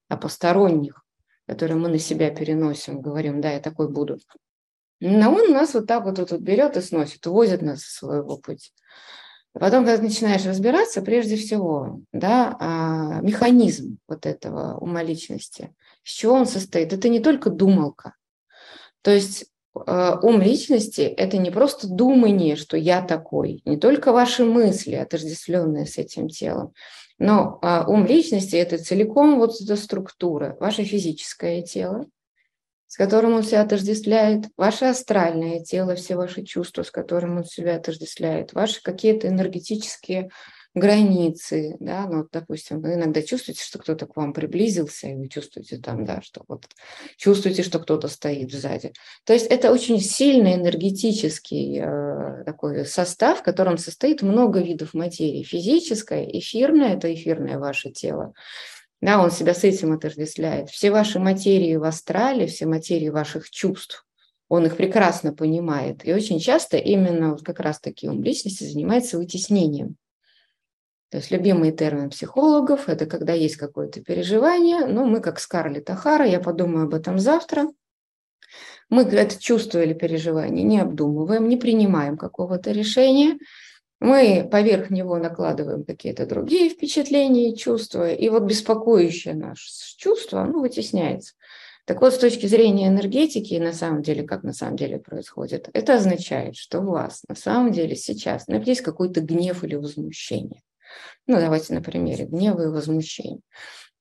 а 0.08 0.16
посторонних, 0.16 1.04
которые 1.46 1.76
мы 1.76 1.88
на 1.88 1.98
себя 1.98 2.30
переносим, 2.30 3.00
говорим, 3.00 3.40
да, 3.40 3.50
я 3.50 3.60
такой 3.60 3.90
буду. 3.90 4.18
Но 5.00 5.34
он 5.34 5.52
нас 5.52 5.74
вот 5.74 5.86
так 5.86 6.04
вот, 6.04 6.18
вот, 6.18 6.30
вот 6.30 6.40
берет 6.40 6.76
и 6.76 6.80
сносит, 6.80 7.26
увозит 7.26 7.60
нас 7.60 7.82
со 7.82 7.98
своего 7.98 8.38
пути. 8.38 8.70
Потом, 9.54 9.84
когда 9.84 10.02
начинаешь 10.02 10.44
разбираться, 10.44 11.00
прежде 11.00 11.37
всего, 11.37 12.00
да, 12.12 12.56
а, 12.58 13.20
механизм 13.20 13.99
вот 14.08 14.26
этого 14.26 14.76
ума 14.78 15.02
личности, 15.02 15.73
с 16.02 16.11
чего 16.11 16.34
он 16.34 16.46
состоит, 16.46 16.92
это 16.92 17.08
не 17.08 17.20
только 17.20 17.50
думалка. 17.50 18.14
То 19.02 19.12
есть 19.12 19.46
а, 19.75 20.18
ум 20.23 20.40
личности– 20.40 21.00
это 21.16 21.38
не 21.38 21.52
просто 21.52 21.87
думание, 21.87 22.56
что 22.56 22.76
я 22.76 23.00
такой, 23.00 23.62
не 23.64 23.76
только 23.76 24.12
ваши 24.12 24.44
мысли, 24.44 24.96
отождествленные 24.96 25.87
с 25.87 25.99
этим 25.99 26.28
телом, 26.28 26.73
но 27.18 27.61
а, 27.62 27.84
ум 27.87 28.06
личности– 28.06 28.56
это 28.56 28.76
целиком 28.78 29.38
вот 29.38 29.61
эта 29.61 29.76
структура, 29.76 30.56
ваше 30.58 30.82
физическое 30.82 31.62
тело, 31.62 32.06
с 32.94 32.96
которым 32.96 33.34
он 33.34 33.42
себя 33.42 33.62
отождествляет, 33.62 34.44
ваше 34.56 34.84
астральное 34.84 35.58
тело, 35.58 35.96
все 35.96 36.14
ваши 36.14 36.44
чувства, 36.44 36.84
с 36.84 36.92
которым 36.92 37.38
он 37.38 37.44
себя 37.44 37.74
отождествляет, 37.74 38.52
ваши 38.52 38.80
какие-то 38.80 39.26
энергетические 39.26 40.30
границы, 40.74 41.76
да, 41.80 42.06
ну, 42.06 42.24
допустим, 42.30 42.80
вы 42.80 42.94
иногда 42.94 43.20
чувствуете, 43.20 43.64
что 43.64 43.80
кто-то 43.80 44.06
к 44.06 44.14
вам 44.14 44.32
приблизился, 44.32 45.08
и 45.08 45.16
вы 45.16 45.28
чувствуете 45.28 45.78
там, 45.78 46.04
да, 46.04 46.22
что 46.22 46.44
вот 46.46 46.66
чувствуете, 47.16 47.64
что 47.64 47.80
кто-то 47.80 48.06
стоит 48.06 48.52
сзади. 48.52 48.92
То 49.24 49.32
есть 49.32 49.46
это 49.46 49.72
очень 49.72 49.98
сильный 49.98 50.54
энергетический 50.54 51.80
э, 51.80 52.44
такой 52.44 52.86
состав, 52.86 53.40
в 53.40 53.42
котором 53.42 53.76
состоит 53.76 54.22
много 54.22 54.60
видов 54.60 54.94
материи. 54.94 55.42
Физическое, 55.42 56.30
эфирное– 56.30 56.94
это 56.96 57.12
эфирное 57.12 57.58
ваше 57.58 57.90
тело. 57.90 58.34
Да, 59.00 59.22
он 59.22 59.30
себя 59.30 59.54
с 59.54 59.64
этим 59.64 59.92
отождествляет. 59.92 60.70
Все 60.70 60.90
ваши 60.90 61.18
материи 61.18 61.76
в 61.76 61.84
астрале, 61.84 62.46
все 62.46 62.66
материи 62.66 63.08
ваших 63.08 63.50
чувств, 63.50 64.06
он 64.48 64.66
их 64.66 64.76
прекрасно 64.76 65.34
понимает. 65.34 66.06
И 66.06 66.12
очень 66.12 66.38
часто 66.38 66.76
именно 66.76 67.32
вот 67.32 67.42
как 67.42 67.60
раз 67.60 67.80
таки 67.80 68.08
ум 68.08 68.22
личности 68.22 68.64
занимается 68.64 69.18
вытеснением. 69.18 69.96
То 71.10 71.18
есть 71.18 71.30
любимый 71.30 71.70
термин 71.70 72.10
психологов– 72.10 72.84
это 72.88 73.06
когда 73.06 73.34
есть 73.34 73.56
какое-то 73.56 74.02
переживание, 74.02 74.86
но 74.86 75.04
мы 75.04 75.20
как 75.20 75.38
Скарлетт 75.38 75.88
Ахара, 75.90 76.26
я 76.26 76.40
подумаю 76.40 76.86
об 76.86 76.94
этом 76.94 77.18
завтра, 77.18 77.68
мы 78.88 79.02
это 79.02 79.40
чувство 79.40 79.82
или 79.82 79.94
переживание 79.94 80.64
не 80.64 80.80
обдумываем, 80.80 81.48
не 81.48 81.56
принимаем 81.56 82.16
какого-то 82.16 82.72
решения– 82.72 83.38
мы 84.00 84.48
поверх 84.50 84.90
него 84.90 85.16
накладываем 85.18 85.84
какие-то 85.84 86.26
другие 86.26 86.68
впечатления 86.68 87.50
и 87.50 87.56
чувства, 87.56 88.10
и 88.12 88.28
вот 88.28 88.42
беспокоящее 88.44 89.34
наше 89.34 89.66
чувство, 89.96 90.42
оно 90.42 90.60
вытесняется. 90.60 91.34
Так 91.86 92.00
вот, 92.00 92.14
с 92.14 92.18
точки 92.18 92.46
зрения 92.46 92.88
энергетики, 92.88 93.54
на 93.54 93.72
самом 93.72 94.02
деле, 94.02 94.22
как 94.22 94.42
на 94.42 94.54
самом 94.54 94.76
деле 94.76 94.98
происходит, 94.98 95.68
это 95.74 95.96
означает, 95.96 96.56
что 96.56 96.80
у 96.80 96.92
вас 96.92 97.22
на 97.28 97.34
самом 97.34 97.72
деле 97.72 97.94
сейчас 97.94 98.46
ну, 98.46 98.60
есть 98.60 98.80
какой-то 98.80 99.20
гнев 99.20 99.62
или 99.64 99.74
возмущение. 99.74 100.62
Ну, 101.26 101.36
давайте 101.36 101.74
на 101.74 101.82
примере 101.82 102.24
гнева 102.24 102.62
и 102.62 102.68
возмущения. 102.68 103.40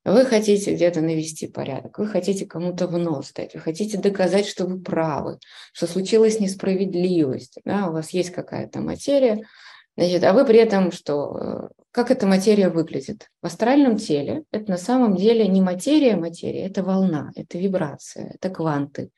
Вы 0.05 0.25
хотите 0.25 0.75
где-то 0.75 0.99
навести 1.01 1.47
порядок, 1.47 1.97
вы 1.97 2.07
хотите 2.07 2.45
кому-то 2.45 2.87
в 2.87 2.97
нос 2.97 3.31
дать, 3.33 3.53
вы 3.53 3.61
хотите 3.61 3.97
доказать, 3.97 4.45
что 4.45 4.65
вы 4.65 4.81
правы, 4.81 5.39
что 5.71 5.87
случилась 5.87 6.41
несправедливость, 6.41 7.59
да, 7.63 7.87
у 7.87 7.93
вас 7.93 8.09
есть 8.09 8.31
какая-то 8.31 8.81
материя, 8.81 9.45
Значит, 9.95 10.23
а 10.23 10.33
вы 10.33 10.45
при 10.45 10.57
этом 10.59 10.91
что? 10.91 11.37
Э, 11.39 11.67
как 11.91 12.09
эта 12.09 12.25
материя 12.25 12.69
выглядит? 12.69 13.29
В 13.41 13.45
астральном 13.45 13.97
теле 13.97 14.43
это 14.51 14.71
на 14.71 14.77
самом 14.77 15.15
деле 15.15 15.47
не 15.47 15.61
материя 15.61 16.15
материя, 16.15 16.65
это 16.65 16.83
волна, 16.83 17.31
это 17.35 17.57
вибрация, 17.57 18.35
это 18.35 18.49
кванты. 18.49 19.11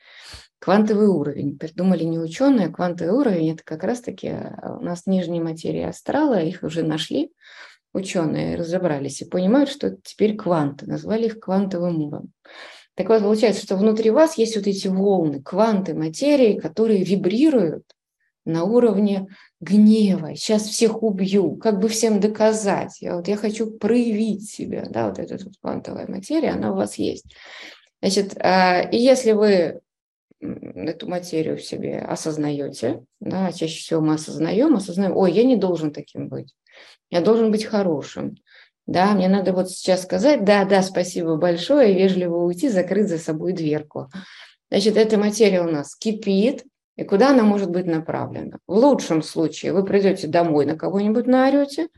Квантовый 0.60 1.08
уровень. 1.08 1.58
Придумали 1.58 2.03
не 2.03 2.20
ученые, 2.20 2.67
а 2.67 2.72
квантовый 2.72 3.13
уровень– 3.13 3.51
это 3.53 3.63
как 3.63 3.84
раз-таки 3.84 4.27
э, 4.27 4.77
у 4.79 4.84
нас 4.84 5.05
нижние 5.05 5.41
материи 5.41 5.84
астрала, 5.84 6.41
их 6.41 6.63
уже 6.63 6.84
нашли 6.84 7.32
ученые, 7.94 8.58
разобрались 8.58 9.22
и 9.22 9.25
понимают, 9.25 9.70
что 9.70 9.96
теперь 10.03 10.36
кванты, 10.36 10.86
назвали 10.86 11.27
их 11.27 11.39
квантовым 11.39 12.01
уровнем. 12.01 12.34
Так 12.96 13.10
вот, 13.10 13.22
получается, 13.22 13.63
что 13.63 13.77
внутри 13.77 14.10
вас 14.10 14.38
есть 14.38 14.55
вот 14.55 14.67
эти 14.67 14.88
волны, 14.88 15.41
кванты 15.41 15.94
материи, 15.94 16.60
которые 16.60 17.03
вибрируют 17.03 17.84
на 18.46 18.64
уровне 18.64 19.28
гнева, 19.60 20.36
сейчас 20.36 20.64
всех 20.64 21.02
убью, 21.04 21.56
как 21.56 21.80
бы 21.80 21.90
всем 21.90 22.20
доказать. 22.20 23.02
Я, 23.02 23.18
вот, 23.18 23.28
я 23.28 23.36
хочу 23.36 23.72
проявить 23.72 24.50
себя, 24.50 24.86
да, 24.90 25.10
вот 25.10 25.20
эта 25.20 25.44
вот 25.44 25.54
квантовая 25.60 26.08
материя, 26.08 26.52
она 26.52 26.72
у 26.72 26.75
вас 26.75 26.96
есть. 26.96 27.36
Значит, 28.02 28.38
а, 28.40 28.82
и 28.82 28.98
если 28.98 29.32
вы 29.32 29.82
эту 30.40 31.10
материю 31.10 31.58
в 31.58 31.64
себе 31.64 32.00
осознаете, 32.00 33.04
да, 33.20 33.52
чаще 33.52 33.80
всего 33.80 34.02
мы 34.02 34.14
осознаем, 34.14 34.75
осознаем, 34.75 35.18
ой, 35.18 35.32
я 35.32 35.44
не 35.44 35.56
должен 35.56 35.92
таким 35.92 36.28
быть, 36.28 36.54
я 37.10 37.22
должен 37.22 37.52
быть 37.52 37.66
хорошим, 37.66 38.38
да, 38.86 39.14
мне 39.14 39.28
надо 39.28 39.54
вот 39.54 39.72
сейчас 39.72 40.04
сказать, 40.04 40.44
да, 40.46 40.66
да, 40.66 40.84
спасибо 40.84 41.38
большое, 41.38 41.96
вежливо 41.96 42.38
уйти, 42.38 42.70
закрыть 42.70 43.10
за 43.10 43.18
собой 43.18 43.54
дверку. 43.54 44.12
Значит, 44.70 44.98
эта 44.98 45.18
материя 45.18 45.62
у 45.62 45.72
нас 45.72 45.96
кипит, 45.96 46.64
и 46.96 47.04
куда 47.04 47.32
она 47.32 47.44
может 47.44 47.70
быть 47.70 47.86
направлена? 47.86 48.58
В 48.68 48.75
лучшем 48.75 49.22
случае 49.22 49.74
вы 49.74 49.84
придете 49.84 50.28
домой, 50.28 50.66
на 50.66 50.78
кого-нибудь 50.78 51.28
наорете, 51.28 51.90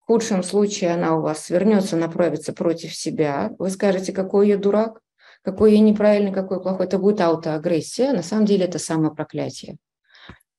в 0.00 0.06
худшем 0.06 0.42
случае 0.42 0.92
она 0.92 1.16
у 1.16 1.20
вас 1.20 1.46
свернется, 1.46 1.96
направится 1.96 2.52
против 2.52 2.94
себя. 2.94 3.50
Вы 3.58 3.70
скажете, 3.70 4.12
какой 4.12 4.48
я 4.48 4.56
дурак, 4.56 5.00
какой 5.42 5.72
я 5.72 5.80
неправильный, 5.80 6.32
какой 6.32 6.62
плохой. 6.62 6.86
Это 6.86 6.98
будет 6.98 7.20
аутоагрессия. 7.20 8.12
На 8.12 8.22
самом 8.22 8.46
деле 8.46 8.66
это 8.66 8.78
самопроклятие. 8.78 9.78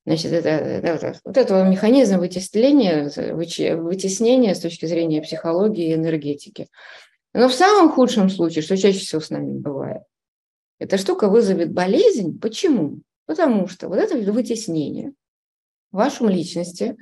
Значит, 0.06 0.32
это, 0.32 0.50
это, 0.50 1.20
вот 1.24 1.38
этого 1.38 1.64
механизма 1.70 2.18
вытеснения, 2.18 3.10
вытеснения 3.76 4.54
с 4.54 4.60
точки 4.60 4.86
зрения 4.86 5.22
психологии 5.22 5.92
и 5.92 5.94
энергетики. 5.94 6.68
Но 7.34 7.50
в 7.50 7.54
самом 7.54 7.92
худшем 7.92 8.30
случае, 8.30 8.64
что 8.64 8.76
чаще 8.78 9.00
всего 9.00 9.22
с 9.22 9.30
нами 9.30 9.58
бывает, 9.58 10.04
эта 10.80 10.98
штука 10.98 11.30
вызовет 11.30 11.74
болезнь. 11.74 12.40
Почему? 12.40 13.00
Потому 13.28 13.68
что 13.68 13.90
вот 13.90 13.98
это 13.98 14.18
вытеснение 14.32 15.14
в 15.92 15.98
вашем 15.98 16.30
личности 16.30 16.98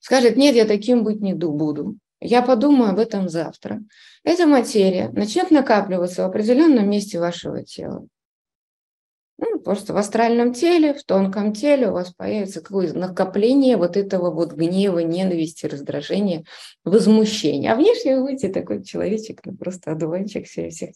скажет, 0.00 0.36
нет, 0.36 0.56
я 0.56 0.64
таким 0.64 1.04
быть 1.04 1.20
не 1.20 1.34
буду. 1.34 1.98
Я 2.20 2.42
подумаю 2.42 2.90
об 2.90 2.98
этом 2.98 3.28
завтра. 3.28 3.82
Эта 4.24 4.46
материя 4.46 5.10
начнет 5.10 5.50
накапливаться 5.50 6.22
в 6.22 6.30
определенном 6.30 6.90
месте 6.90 7.20
вашего 7.20 7.62
тела. 7.62 8.06
Просто 9.66 9.92
в 9.94 9.96
астральном 9.96 10.54
теле, 10.54 10.94
в 10.94 11.02
тонком 11.02 11.52
теле 11.52 11.88
у 11.88 11.92
вас 11.92 12.12
появится 12.12 12.60
какое-то 12.60 12.96
накопление 12.96 13.76
вот 13.76 13.96
этого 13.96 14.30
вот 14.30 14.52
гнева, 14.52 15.00
ненависти, 15.00 15.66
раздражения, 15.66 16.44
возмущения. 16.84 17.72
А 17.72 17.74
внешне 17.74 18.14
вы 18.14 18.28
будете 18.28 18.48
такой 18.48 18.84
человечек, 18.84 19.40
ну 19.44 19.56
просто 19.56 19.90
одуванчик 19.90 20.46
всех, 20.46 20.72
всех 20.72 20.90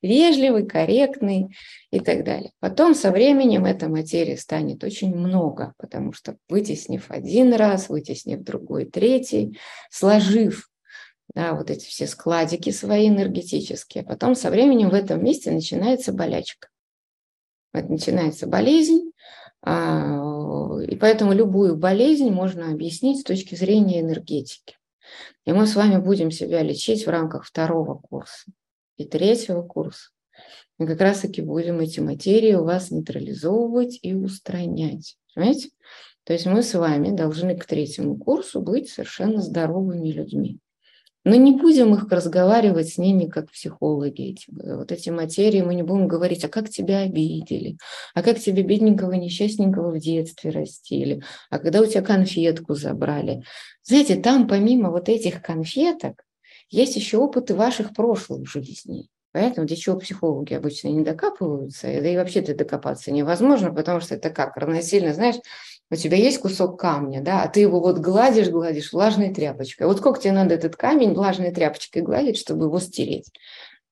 вежливый, 0.00 0.64
корректный 0.64 1.56
и 1.90 1.98
так 1.98 2.22
далее. 2.22 2.52
Потом 2.60 2.94
со 2.94 3.10
временем 3.10 3.64
эта 3.64 3.88
материя 3.88 4.36
станет 4.36 4.84
очень 4.84 5.12
много, 5.12 5.74
потому 5.76 6.12
что 6.12 6.36
вытеснив 6.48 7.04
один 7.08 7.52
раз, 7.52 7.88
вытеснив 7.88 8.44
другой, 8.44 8.84
третий, 8.84 9.58
сложив 9.90 10.68
да, 11.34 11.54
вот 11.54 11.68
эти 11.68 11.86
все 11.86 12.06
складики 12.06 12.70
свои 12.70 13.08
энергетические, 13.08 14.04
потом 14.04 14.36
со 14.36 14.50
временем 14.50 14.90
в 14.90 14.94
этом 14.94 15.24
месте 15.24 15.50
начинается 15.50 16.12
болячка 16.12 16.68
начинается 17.82 18.46
болезнь, 18.46 19.12
а, 19.62 20.78
и 20.86 20.96
поэтому 20.96 21.32
любую 21.32 21.76
болезнь 21.76 22.30
можно 22.30 22.70
объяснить 22.70 23.20
с 23.20 23.24
точки 23.24 23.54
зрения 23.54 24.00
энергетики. 24.00 24.76
И 25.44 25.52
мы 25.52 25.66
с 25.66 25.74
вами 25.74 25.98
будем 25.98 26.30
себя 26.30 26.62
лечить 26.62 27.06
в 27.06 27.10
рамках 27.10 27.44
второго 27.44 27.94
курса 27.98 28.50
и 28.96 29.04
третьего 29.04 29.62
курса. 29.62 30.10
Мы 30.78 30.86
как 30.86 31.00
раз-таки 31.00 31.40
будем 31.40 31.80
эти 31.80 32.00
материи 32.00 32.54
у 32.54 32.64
вас 32.64 32.90
нейтрализовывать 32.90 33.98
и 34.02 34.14
устранять. 34.14 35.16
Понимаете? 35.34 35.70
То 36.24 36.32
есть 36.32 36.46
мы 36.46 36.62
с 36.62 36.74
вами 36.74 37.14
должны 37.14 37.56
к 37.56 37.66
третьему 37.66 38.16
курсу 38.16 38.60
быть 38.60 38.88
совершенно 38.88 39.40
здоровыми 39.40 40.10
людьми. 40.10 40.58
Но 41.24 41.34
не 41.36 41.52
будем 41.52 41.94
их 41.94 42.10
разговаривать 42.10 42.90
с 42.90 42.98
ними 42.98 43.26
как 43.26 43.50
психологи. 43.50 44.32
Эти, 44.32 44.44
вот 44.50 44.92
эти 44.92 45.08
материи 45.08 45.62
мы 45.62 45.74
не 45.74 45.82
будем 45.82 46.06
говорить, 46.06 46.44
а 46.44 46.48
как 46.48 46.68
тебя 46.68 47.00
обидели, 47.00 47.78
а 48.14 48.22
как 48.22 48.38
тебе 48.38 48.62
бедненького, 48.62 49.12
несчастненького 49.12 49.90
в 49.90 49.98
детстве 49.98 50.50
растили, 50.50 51.22
а 51.50 51.58
когда 51.58 51.80
у 51.80 51.86
тебя 51.86 52.02
конфетку 52.02 52.74
забрали. 52.74 53.42
Знаете, 53.82 54.16
там 54.16 54.46
помимо 54.46 54.90
вот 54.90 55.08
этих 55.08 55.40
конфеток 55.40 56.24
есть 56.68 56.96
еще 56.96 57.18
опыты 57.18 57.54
ваших 57.54 57.94
прошлых 57.94 58.46
жизней. 58.46 59.08
Поэтому 59.32 59.66
до 59.66 59.74
чего 59.74 59.98
психологи 59.98 60.54
обычно 60.54 60.88
не 60.88 61.02
докапываются, 61.02 61.88
да 61.88 62.08
и 62.08 62.16
вообще-то 62.16 62.54
докопаться 62.54 63.10
невозможно, 63.10 63.74
потому 63.74 64.00
что 64.00 64.14
это 64.14 64.30
как 64.30 64.56
равносильно, 64.56 65.12
знаешь, 65.12 65.34
у 65.90 65.96
тебя 65.96 66.16
есть 66.16 66.38
кусок 66.38 66.80
камня, 66.80 67.20
да, 67.20 67.42
а 67.42 67.48
ты 67.48 67.60
его 67.60 67.80
вот 67.80 67.98
гладишь, 67.98 68.48
гладишь 68.48 68.92
влажной 68.92 69.32
тряпочкой. 69.32 69.86
Вот 69.86 69.98
сколько 69.98 70.20
тебе 70.20 70.32
надо 70.32 70.54
этот 70.54 70.76
камень 70.76 71.14
влажной 71.14 71.52
тряпочкой 71.52 72.02
гладить, 72.02 72.38
чтобы 72.38 72.66
его 72.66 72.78
стереть? 72.80 73.30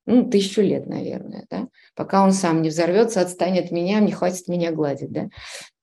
Ну, 0.05 0.29
тысячу 0.29 0.63
лет, 0.63 0.87
наверное, 0.87 1.47
да, 1.49 1.69
пока 1.95 2.25
он 2.25 2.33
сам 2.33 2.63
не 2.63 2.71
взорвется, 2.71 3.21
отстанет 3.21 3.67
от 3.67 3.71
меня, 3.71 4.01
не 4.01 4.11
хватит 4.11 4.49
меня 4.49 4.73
гладить, 4.73 5.13
да. 5.13 5.29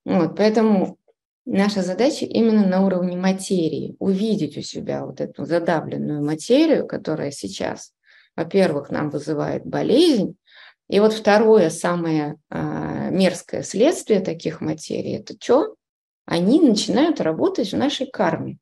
Вот, 0.04 0.36
поэтому 0.36 0.98
наша 1.46 1.82
задача 1.82 2.26
именно 2.26 2.66
на 2.66 2.84
уровне 2.84 3.16
материи, 3.16 3.96
увидеть 3.98 4.58
у 4.58 4.62
себя 4.62 5.06
вот 5.06 5.20
эту 5.20 5.46
задавленную 5.46 6.22
материю, 6.22 6.86
которая 6.86 7.30
сейчас, 7.30 7.92
во-первых, 8.36 8.90
нам 8.90 9.08
вызывает 9.08 9.64
болезнь, 9.64 10.36
и 10.90 10.98
вот 10.98 11.12
второе, 11.12 11.70
самое 11.70 12.36
а, 12.50 13.10
мерзкое 13.10 13.62
следствие 13.62 14.20
таких 14.20 14.60
материй, 14.60 15.16
это 15.16 15.34
что? 15.40 15.76
Они 16.24 16.60
начинают 16.60 17.20
работать 17.20 17.72
в 17.72 17.76
нашей 17.76 18.06
карме. 18.06 18.58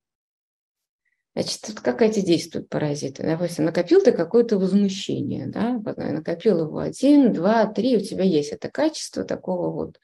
Значит, 1.35 1.61
тут 1.66 1.81
как 1.81 2.03
эти 2.03 2.21
действуют 2.21 2.68
паразиты? 2.68 3.23
Допустим, 3.23 3.64
накопил 3.66 4.03
ты 4.03 4.11
какое-то 4.11 4.59
возмущение, 4.59 5.47
да, 5.47 5.81
накопил 5.97 6.64
его 6.64 6.79
один, 6.79 7.33
два, 7.33 7.66
три, 7.66 7.97
у 7.97 8.01
тебя 8.01 8.25
есть 8.25 8.51
это 8.51 8.68
качество 8.68 9.23
такого 9.23 9.71
вот 9.71 10.01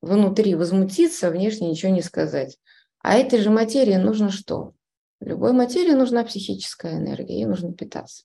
внутри 0.00 0.54
возмутиться, 0.54 1.30
внешне 1.30 1.68
ничего 1.68 1.92
не 1.92 2.02
сказать. 2.02 2.58
А 3.00 3.16
этой 3.16 3.40
же 3.40 3.50
материи 3.50 3.96
нужно 3.96 4.30
что? 4.30 4.72
Любой 5.20 5.52
материи 5.52 5.92
нужна 5.92 6.24
психическая 6.24 6.96
энергия, 6.96 7.34
ей 7.34 7.46
нужно 7.46 7.72
питаться. 7.72 8.24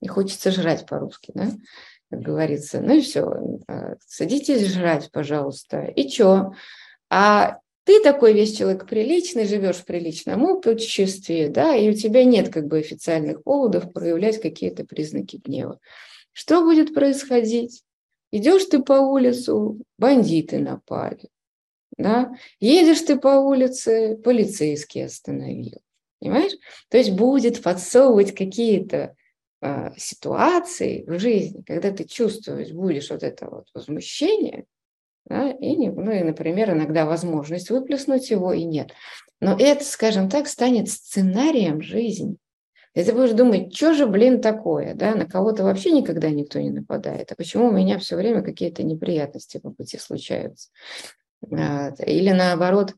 Не 0.00 0.08
хочется 0.08 0.50
жрать 0.50 0.86
по-русски, 0.86 1.32
да, 1.34 1.50
как 2.10 2.20
говорится. 2.20 2.80
Ну 2.80 2.98
и 2.98 3.00
все, 3.00 3.32
э, 3.66 3.96
садитесь 4.06 4.72
жрать, 4.72 5.10
пожалуйста. 5.10 5.84
И 5.84 6.08
что? 6.08 6.52
А 7.10 7.58
ты 7.84 8.02
такой 8.02 8.32
весь 8.32 8.56
человек 8.56 8.86
приличный, 8.88 9.46
живешь 9.46 9.76
в 9.76 9.84
приличном 9.84 10.42
обществе, 10.42 11.48
да, 11.48 11.76
и 11.76 11.90
у 11.90 11.92
тебя 11.92 12.24
нет 12.24 12.48
как 12.52 12.66
бы 12.66 12.78
официальных 12.78 13.42
поводов 13.42 13.92
проявлять 13.92 14.40
какие-то 14.40 14.84
признаки 14.84 15.36
гнева. 15.36 15.78
Что 16.32 16.62
будет 16.62 16.94
происходить? 16.94 17.82
Идешь 18.32 18.64
ты 18.64 18.82
по 18.82 18.94
улицу, 18.94 19.80
бандиты 19.98 20.58
напали, 20.58 21.28
да, 21.96 22.32
едешь 22.58 23.02
ты 23.02 23.16
по 23.18 23.38
улице, 23.38 24.16
полицейский 24.16 25.04
остановил, 25.04 25.80
понимаешь? 26.18 26.52
То 26.88 26.96
есть 26.96 27.12
будет 27.12 27.62
подсовывать 27.62 28.34
какие-то 28.34 29.14
э, 29.60 29.92
ситуации 29.96 31.04
в 31.06 31.18
жизни, 31.18 31.62
когда 31.62 31.92
ты 31.92 32.04
чувствуешь, 32.04 32.72
будешь 32.72 33.10
вот 33.10 33.22
это 33.22 33.48
вот 33.48 33.68
возмущение, 33.74 34.64
да, 35.26 35.50
и, 35.50 35.88
ну, 35.88 36.10
и, 36.10 36.22
например, 36.22 36.72
иногда 36.72 37.06
возможность 37.06 37.70
выплеснуть 37.70 38.30
его 38.30 38.52
и 38.52 38.64
нет. 38.64 38.92
Но 39.40 39.56
это, 39.58 39.84
скажем 39.84 40.28
так, 40.28 40.46
станет 40.48 40.88
сценарием 40.90 41.82
жизни. 41.82 42.36
И 42.94 43.02
ты 43.02 43.12
будешь 43.12 43.32
думать, 43.32 43.74
что 43.74 43.92
же, 43.92 44.06
блин, 44.06 44.40
такое, 44.40 44.94
да, 44.94 45.14
на 45.16 45.26
кого-то 45.26 45.64
вообще 45.64 45.90
никогда 45.90 46.30
никто 46.30 46.60
не 46.60 46.70
нападает, 46.70 47.32
а 47.32 47.34
почему 47.34 47.68
у 47.68 47.72
меня 47.72 47.98
все 47.98 48.14
время 48.16 48.42
какие-то 48.42 48.84
неприятности 48.84 49.58
по 49.58 49.70
пути 49.70 49.98
случаются. 49.98 50.70
Или 51.50 52.30
наоборот, 52.30 52.94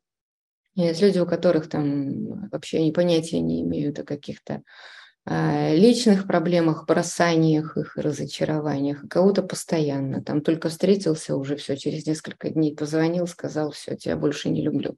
есть 0.74 1.00
люди, 1.00 1.18
у 1.18 1.26
которых 1.26 1.70
там 1.70 2.50
вообще 2.50 2.92
понятия 2.92 3.40
не 3.40 3.62
имеют 3.62 3.98
о 3.98 4.04
каких-то 4.04 4.62
личных 5.28 6.26
проблемах, 6.26 6.86
бросаниях 6.86 7.76
их, 7.76 7.96
разочарованиях, 7.96 9.08
кого-то 9.08 9.42
постоянно. 9.42 10.22
Там 10.22 10.40
только 10.40 10.68
встретился 10.68 11.36
уже 11.36 11.56
все, 11.56 11.76
через 11.76 12.06
несколько 12.06 12.50
дней 12.50 12.76
позвонил, 12.76 13.26
сказал, 13.26 13.72
все, 13.72 13.96
тебя 13.96 14.16
больше 14.16 14.50
не 14.50 14.62
люблю. 14.62 14.96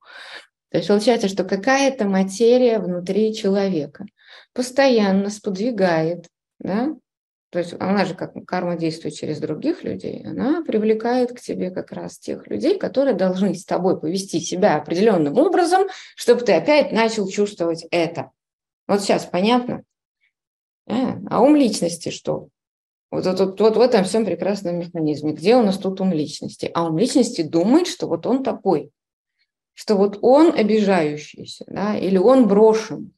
То 0.70 0.78
есть 0.78 0.88
получается, 0.88 1.28
что 1.28 1.44
какая-то 1.44 2.04
материя 2.04 2.78
внутри 2.78 3.34
человека 3.34 4.04
постоянно 4.52 5.30
сподвигает, 5.30 6.26
да, 6.58 6.94
то 7.50 7.58
есть 7.58 7.74
она 7.80 8.04
же 8.04 8.14
как 8.14 8.34
карма 8.46 8.76
действует 8.76 9.14
через 9.14 9.40
других 9.40 9.82
людей, 9.82 10.22
она 10.26 10.62
привлекает 10.62 11.32
к 11.32 11.40
тебе 11.40 11.70
как 11.70 11.92
раз 11.92 12.18
тех 12.18 12.46
людей, 12.48 12.78
которые 12.78 13.14
должны 13.14 13.54
с 13.54 13.64
тобой 13.64 13.98
повести 13.98 14.40
себя 14.40 14.76
определенным 14.76 15.38
образом, 15.38 15.88
чтобы 16.14 16.42
ты 16.42 16.52
опять 16.52 16.92
начал 16.92 17.26
чувствовать 17.26 17.86
это. 17.90 18.30
Вот 18.86 19.00
сейчас 19.00 19.24
понятно? 19.24 19.84
А, 20.88 21.18
а 21.28 21.42
ум 21.42 21.56
личности 21.56 22.10
что? 22.10 22.48
Вот, 23.10 23.24
вот, 23.24 23.38
вот, 23.40 23.60
вот 23.60 23.76
в 23.76 23.80
этом 23.80 24.04
всем 24.04 24.24
прекрасном 24.24 24.78
механизме. 24.78 25.32
Где 25.32 25.56
у 25.56 25.62
нас 25.62 25.78
тут 25.78 26.00
ум 26.00 26.12
личности? 26.12 26.70
А 26.74 26.86
ум 26.86 26.98
личности 26.98 27.42
думает, 27.42 27.86
что 27.86 28.06
вот 28.06 28.26
он 28.26 28.42
такой, 28.42 28.90
что 29.74 29.96
вот 29.96 30.18
он 30.22 30.52
обижающийся, 30.52 31.64
да, 31.68 31.96
или 31.96 32.18
он 32.18 32.48
брошен, 32.48 33.12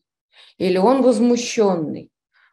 или 0.58 0.76
он 0.76 1.02
возмущенный. 1.02 2.10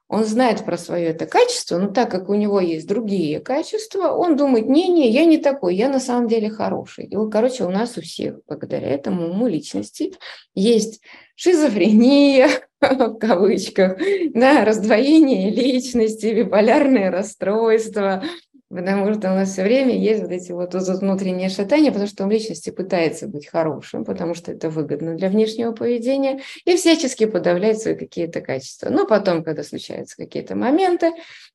Он 0.10 0.24
знает 0.24 0.64
про 0.64 0.78
свое 0.78 1.08
это 1.08 1.26
качество, 1.26 1.78
но 1.78 1.88
так 1.88 2.10
как 2.10 2.30
у 2.30 2.34
него 2.34 2.62
есть 2.62 2.88
другие 2.88 3.42
качества, 3.42 4.14
он 4.14 4.38
думает, 4.38 4.70
не-не, 4.70 5.10
я 5.10 5.26
не 5.26 5.38
такой, 5.38 5.76
я 5.76 5.90
на 5.90 6.00
самом 6.00 6.30
деле 6.30 6.50
хороший. 6.50 7.06
И, 7.06 7.16
короче, 7.30 7.66
у 7.66 7.70
нас 7.70 7.98
у 7.98 8.02
всех 8.02 8.40
благодаря 8.48 8.88
этому 8.88 9.30
уму 9.30 9.48
личности 9.48 10.14
есть 10.56 11.02
шизофрения, 11.36 12.50
в 12.82 13.16
кавычках, 13.16 13.98
да, 14.34 14.64
раздвоение 14.64 15.50
личности, 15.50 16.28
биполярное 16.28 17.12
расстройство, 17.12 18.24
Потому 18.70 19.14
что 19.14 19.32
у 19.32 19.36
нас 19.36 19.52
все 19.52 19.64
время 19.64 19.98
есть 19.98 20.22
вот 20.22 20.32
эти 20.32 20.52
вот, 20.52 20.74
внутренние 20.74 21.48
шатания, 21.48 21.90
потому 21.90 22.08
что 22.08 22.26
ум 22.26 22.32
личности 22.32 22.70
пытается 22.70 23.28
быть 23.28 23.48
хорошим, 23.48 24.04
потому 24.04 24.34
что 24.34 24.52
это 24.52 24.70
выгодно 24.70 25.16
для 25.16 25.30
внешнего 25.30 25.72
поведения, 25.72 26.42
и 26.66 26.76
всячески 26.76 27.26
подавляет 27.26 27.80
свои 27.80 27.96
какие-то 27.96 28.42
качества. 28.42 28.90
Но 28.90 29.06
потом, 29.06 29.44
когда 29.44 29.64
случаются 29.64 30.18
какие-то 30.18 30.56
моменты, 30.56 31.12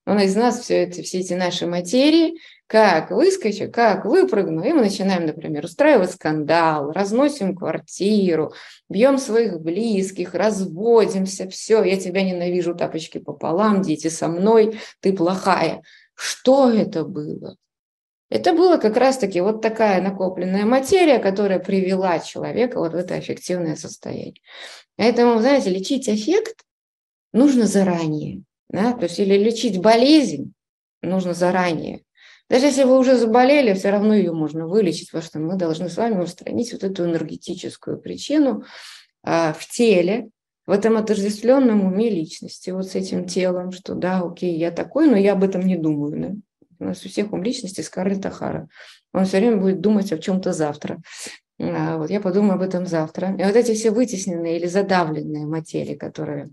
он 0.07 0.21
из 0.21 0.35
нас 0.35 0.61
все, 0.61 0.85
это, 0.85 1.03
все 1.03 1.19
эти 1.21 1.35
наши 1.35 1.67
материи, 1.67 2.39
как 2.67 3.11
выскочу, 3.11 3.71
как 3.71 4.07
выпрыгну, 4.07 4.65
и 4.65 4.73
мы 4.73 4.81
начинаем, 4.81 5.27
например, 5.27 5.67
устраивать 5.67 6.13
скандал, 6.13 6.93
разносим 6.93 7.55
квартиру, 7.55 8.55
бьем 8.89 9.19
своих 9.19 9.61
близких, 9.61 10.33
разводимся, 10.33 11.47
все, 11.51 11.85
я 11.85 11.99
тебя 11.99 12.23
ненавижу, 12.23 12.75
тапочки 12.75 13.19
пополам, 13.19 13.83
дети 13.83 14.09
со 14.09 14.29
мной, 14.29 14.79
ты 15.01 15.13
плохая. 15.13 15.83
Что 16.15 16.71
это 16.71 17.05
было? 17.05 17.57
Это 18.29 18.55
было 18.55 18.79
как 18.79 18.97
раз-таки 18.97 19.41
вот 19.43 19.61
такая 19.61 20.01
накопленная 20.01 20.65
материя, 20.65 21.19
которая 21.19 21.59
привела 21.59 22.19
человека 22.19 22.79
вот 22.79 22.93
в 22.93 22.97
это 22.97 23.17
аффективное 23.17 23.77
состояние. 23.77 24.41
Поэтому, 24.97 25.39
знаете, 25.39 25.69
лечить 25.69 26.09
эффект 26.09 26.65
нужно 27.33 27.67
заранее. 27.67 28.43
Да? 28.71 28.95
То 28.95 29.05
есть 29.05 29.19
или 29.19 29.37
лечить 29.37 29.81
болезнь 29.81 30.55
нужно 31.03 31.35
заранее. 31.35 32.05
Даже 32.49 32.67
если 32.67 32.85
вы 32.85 32.99
уже 32.99 33.17
заболели, 33.17 33.75
все 33.75 33.91
равно 33.91 34.15
ее 34.15 34.33
можно 34.33 34.67
вылечить, 34.67 35.11
потому 35.11 35.25
что 35.25 35.39
мы 35.39 35.57
должны 35.57 35.89
с 35.89 35.97
вами 35.97 36.23
устранить 36.23 36.73
вот 36.73 36.85
эту 36.85 37.05
энергетическую 37.05 37.99
причину 37.99 38.65
а, 39.23 39.53
в 39.53 39.67
теле, 39.69 40.31
в 40.73 40.75
этом 40.75 40.97
отождествленном 40.97 41.85
уме 41.85 42.09
личности, 42.09 42.71
вот 42.71 42.89
с 42.89 42.95
этим 42.95 43.27
телом, 43.27 43.73
что 43.73 43.95
да, 43.95 44.23
окей, 44.23 44.57
я 44.57 44.71
такой, 44.71 45.07
но 45.07 45.19
я 45.19 45.35
об 45.35 45.45
этом 45.45 45.61
не 45.61 45.77
думаю. 45.77 46.19
Да? 46.19 46.35
У 46.79 46.85
нас 46.89 47.05
у 47.05 47.11
всех 47.11 47.31
ум 47.35 47.43
личности 47.43 47.83
Скарлетт 47.83 48.25
Ахара. 48.25 48.69
Он 49.13 49.27
все 49.27 49.37
время 49.37 49.59
будет 49.59 49.83
думать 49.83 50.11
о 50.13 50.19
чем-то 50.19 50.55
завтра. 50.55 51.03
А, 51.61 51.99
вот 51.99 52.09
я 52.09 52.21
подумаю 52.21 52.55
об 52.55 52.63
этом 52.63 52.87
завтра. 52.87 53.37
И 53.39 53.45
вот 53.45 53.55
эти 53.55 53.75
все 53.75 53.91
вытесненные 53.91 54.57
или 54.57 54.65
задавленные 54.65 55.45
материи, 55.45 55.95
которые 55.95 56.49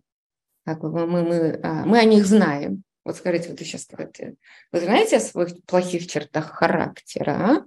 как 0.66 0.82
бы 0.82 1.08
мы, 1.08 1.24
мы, 1.24 1.60
а, 1.64 1.86
мы 1.86 2.00
о 2.00 2.04
них 2.04 2.26
знаем. 2.26 2.84
Вот 3.06 3.16
скажите, 3.16 3.48
вот 3.48 3.60
вы 3.60 3.66
сейчас 3.66 3.84
скажете, 3.84 4.36
вы 4.74 4.82
знаете 4.82 5.16
о 5.16 5.22
своих 5.22 5.64
плохих 5.64 6.08
чертах 6.08 6.52
характера, 6.52 7.32
а? 7.32 7.66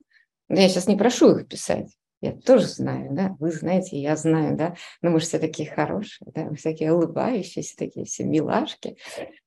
Да 0.50 0.60
я 0.60 0.68
сейчас 0.68 0.86
не 0.86 0.96
прошу 0.98 1.34
их 1.34 1.48
писать. 1.48 1.96
Я 2.22 2.32
тоже 2.32 2.66
знаю, 2.66 3.08
да, 3.10 3.34
вы 3.40 3.50
знаете, 3.50 3.98
я 4.00 4.14
знаю, 4.14 4.56
да, 4.56 4.76
но 5.02 5.10
мы 5.10 5.18
же 5.18 5.26
все 5.26 5.40
такие 5.40 5.68
хорошие, 5.68 6.30
да, 6.32 6.44
мы 6.44 6.54
всякие 6.54 6.92
улыбающиеся, 6.92 7.76
такие 7.76 8.06
все 8.06 8.22
милашки. 8.22 8.96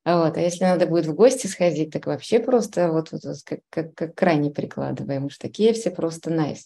Вот, 0.04 0.36
а 0.36 0.42
если 0.42 0.66
надо 0.66 0.86
будет 0.86 1.06
в 1.06 1.16
гости 1.16 1.48
сходить, 1.48 1.92
так 1.92 2.06
вообще 2.06 2.40
просто 2.40 2.92
вот, 2.92 3.14
вот, 3.14 3.24
вот 3.24 3.38
как, 3.46 3.60
как, 3.70 3.96
как 3.96 4.16
крайне 4.16 4.52
прикладываем, 4.52 5.26
уж 5.26 5.38
такие 5.38 5.72
все 5.72 5.90
просто 5.90 6.32
nice. 6.32 6.66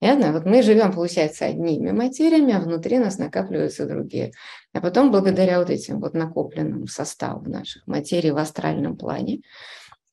Понятно? 0.00 0.32
Вот 0.32 0.44
мы 0.44 0.62
живем, 0.62 0.92
получается, 0.92 1.46
одними 1.46 1.92
материями, 1.92 2.52
а 2.52 2.60
внутри 2.60 2.98
нас 2.98 3.18
накапливаются 3.18 3.86
другие. 3.86 4.32
А 4.72 4.80
потом, 4.80 5.12
благодаря 5.12 5.60
вот 5.60 5.70
этим 5.70 6.00
вот 6.00 6.14
накопленным 6.14 6.88
составам 6.88 7.44
наших 7.44 7.86
материй 7.86 8.32
в 8.32 8.38
астральном 8.38 8.96
плане, 8.96 9.42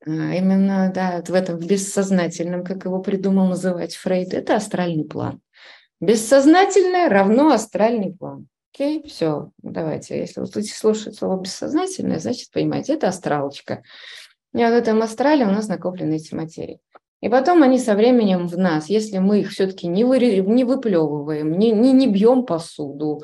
именно, 0.06 0.92
да, 0.94 1.24
в 1.26 1.34
этом 1.34 1.60
бессознательном, 1.60 2.64
как 2.64 2.86
его 2.86 3.02
придумал 3.02 3.48
называть 3.48 3.96
Фрейд, 3.96 4.34
это 4.34 4.56
астральный 4.56 5.06
план. 5.06 5.42
Бессознательное 6.00 7.10
равно 7.10 7.52
астральный 7.52 8.14
план. 8.14 8.48
Окей, 8.74 9.04
все, 9.08 9.52
давайте, 9.62 10.18
если 10.18 10.40
вы 10.40 10.48
будете 10.48 10.74
слушать 10.74 11.16
слово 11.16 11.42
бессознательное, 11.42 12.20
значит, 12.20 12.50
понимаете, 12.52 12.94
это 12.94 13.10
астралочка. 13.10 13.84
И 14.54 14.58
вот 14.58 14.70
в 14.70 14.74
этом 14.74 15.02
астрале 15.02 15.46
у 15.46 15.50
нас 15.50 15.68
накоплены 15.68 16.16
эти 16.16 16.34
материи. 16.34 16.80
И 17.22 17.30
потом 17.30 17.62
они 17.62 17.78
со 17.78 17.94
временем 17.94 18.48
в 18.48 18.58
нас, 18.58 18.90
если 18.90 19.20
мы 19.20 19.42
их 19.42 19.52
все-таки 19.52 19.88
не, 19.88 20.04
вы, 20.04 20.20
не 20.20 20.64
выплевываем, 20.64 21.58
не, 21.58 21.72
не, 21.72 21.92
не 21.92 22.08
бьем 22.08 22.46
посуду, 22.46 23.22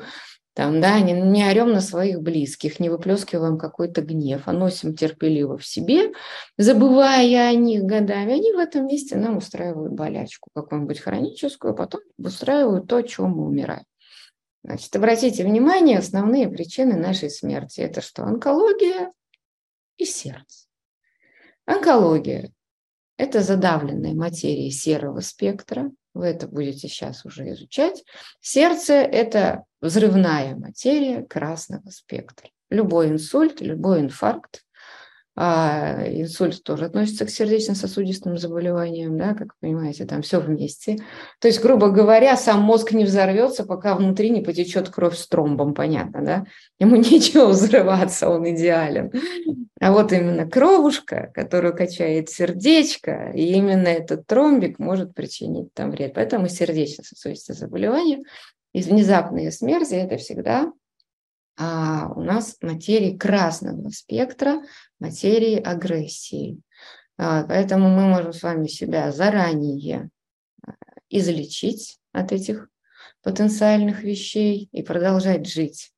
там, 0.58 0.80
да, 0.80 0.98
не, 0.98 1.12
не 1.12 1.48
орем 1.48 1.70
на 1.70 1.80
своих 1.80 2.20
близких, 2.20 2.80
не 2.80 2.90
выплескиваем 2.90 3.58
какой-то 3.58 4.02
гнев, 4.02 4.42
а 4.46 4.52
носим 4.52 4.96
терпеливо 4.96 5.56
в 5.56 5.64
себе, 5.64 6.10
забывая 6.56 7.50
о 7.50 7.54
них 7.54 7.84
годами, 7.84 8.32
они 8.32 8.52
в 8.52 8.58
этом 8.58 8.88
месте 8.88 9.14
нам 9.16 9.36
устраивают 9.36 9.92
болячку 9.92 10.50
какую-нибудь 10.52 10.98
хроническую, 10.98 11.74
а 11.74 11.76
потом 11.76 12.00
устраивают 12.18 12.88
то, 12.88 12.96
о 12.96 13.02
чем 13.04 13.36
мы 13.36 13.46
умираем. 13.46 13.84
Значит, 14.64 14.96
обратите 14.96 15.44
внимание, 15.44 16.00
основные 16.00 16.48
причины 16.48 16.96
нашей 16.96 17.30
смерти– 17.30 17.78
это 17.82 18.00
что? 18.00 18.24
Онкология 18.24 19.12
и 19.96 20.04
сердце. 20.04 20.66
Онкология– 21.66 22.50
это 23.16 23.42
задавленная 23.42 24.12
материя 24.12 24.72
серого 24.72 25.20
спектра, 25.20 25.92
вы 26.18 26.26
это 26.26 26.48
будете 26.48 26.88
сейчас 26.88 27.24
уже 27.24 27.48
изучать. 27.50 28.04
Сердце– 28.40 28.94
это 28.94 29.64
взрывная 29.80 30.56
материя 30.56 31.22
красного 31.22 31.90
спектра. 31.90 32.50
Любой 32.70 33.08
инсульт, 33.08 33.60
любой 33.60 34.00
инфаркт, 34.00 34.64
а 35.40 36.02
инсульт 36.08 36.64
тоже 36.64 36.86
относится 36.86 37.24
к 37.24 37.30
сердечно-сосудистым 37.30 38.38
заболеваниям, 38.38 39.16
да, 39.16 39.34
как 39.34 39.52
вы 39.60 39.68
понимаете, 39.68 40.04
там 40.04 40.22
все 40.22 40.40
вместе. 40.40 40.96
То 41.38 41.46
есть, 41.46 41.62
грубо 41.62 41.90
говоря, 41.90 42.36
сам 42.36 42.62
мозг 42.62 42.90
не 42.90 43.04
взорвется, 43.04 43.64
пока 43.64 43.94
внутри 43.94 44.30
не 44.30 44.40
потечет 44.40 44.88
кровь 44.88 45.16
с 45.16 45.28
тромбом, 45.28 45.74
понятно, 45.74 46.24
да? 46.24 46.46
Ему 46.80 46.96
нечего 46.96 47.46
взрываться, 47.46 48.28
он 48.28 48.50
идеален. 48.52 49.12
А 49.80 49.92
вот 49.92 50.12
именно 50.12 50.50
кровушка, 50.50 51.30
которую 51.32 51.72
качает 51.72 52.30
сердечко, 52.30 53.30
и 53.32 53.52
именно 53.52 53.86
этот 53.86 54.26
тромбик 54.26 54.80
может 54.80 55.14
причинить 55.14 55.72
там 55.72 55.92
вред. 55.92 56.14
Поэтому 56.14 56.48
сердечно-сосудистые 56.48 57.54
заболевания 57.54 58.24
и 58.72 58.82
внезапные 58.82 59.52
смерти– 59.52 59.94
это 59.94 60.16
всегда 60.16 60.72
а 61.58 62.12
у 62.14 62.22
нас 62.22 62.56
материи 62.62 63.16
красного 63.16 63.88
спектра, 63.90 64.62
материи 65.00 65.60
агрессии. 65.60 66.60
А, 67.16 67.44
поэтому 67.44 67.88
мы 67.88 68.02
можем 68.02 68.32
с 68.32 68.42
вами 68.42 68.66
себя 68.66 69.12
заранее 69.12 70.10
а, 70.66 70.72
излечить 71.08 71.98
от 72.12 72.32
этих 72.32 72.68
потенциальных 73.22 74.02
вещей 74.02 74.68
и 74.72 74.82
продолжать 74.82 75.46
жить 75.46 75.92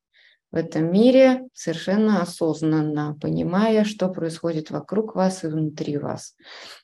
в 0.51 0.55
этом 0.55 0.91
мире 0.91 1.47
совершенно 1.53 2.21
осознанно, 2.21 3.17
понимая, 3.21 3.85
что 3.85 4.09
происходит 4.09 4.69
вокруг 4.69 5.15
вас 5.15 5.43
и 5.43 5.47
внутри 5.47 5.97
вас. 5.97 6.35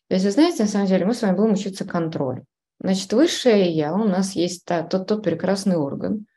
То 0.08 0.15
есть, 0.15 0.25
вы 0.25 0.32
знаете, 0.32 0.63
на 0.63 0.69
самом 0.69 0.88
деле 0.88 1.06
мы 1.06 1.13
с 1.13 1.21
вами 1.21 1.36
будем 1.36 1.53
учиться 1.53 1.84
контролю. 1.84 2.45
Значит, 2.80 3.12
высшее 3.12 3.71
Я, 3.71 3.93
у 3.93 4.06
нас 4.06 4.34
есть 4.34 4.65
тот, 4.65 5.08
тот 5.08 5.23
прекрасный 5.23 5.75
орган, 5.75 6.27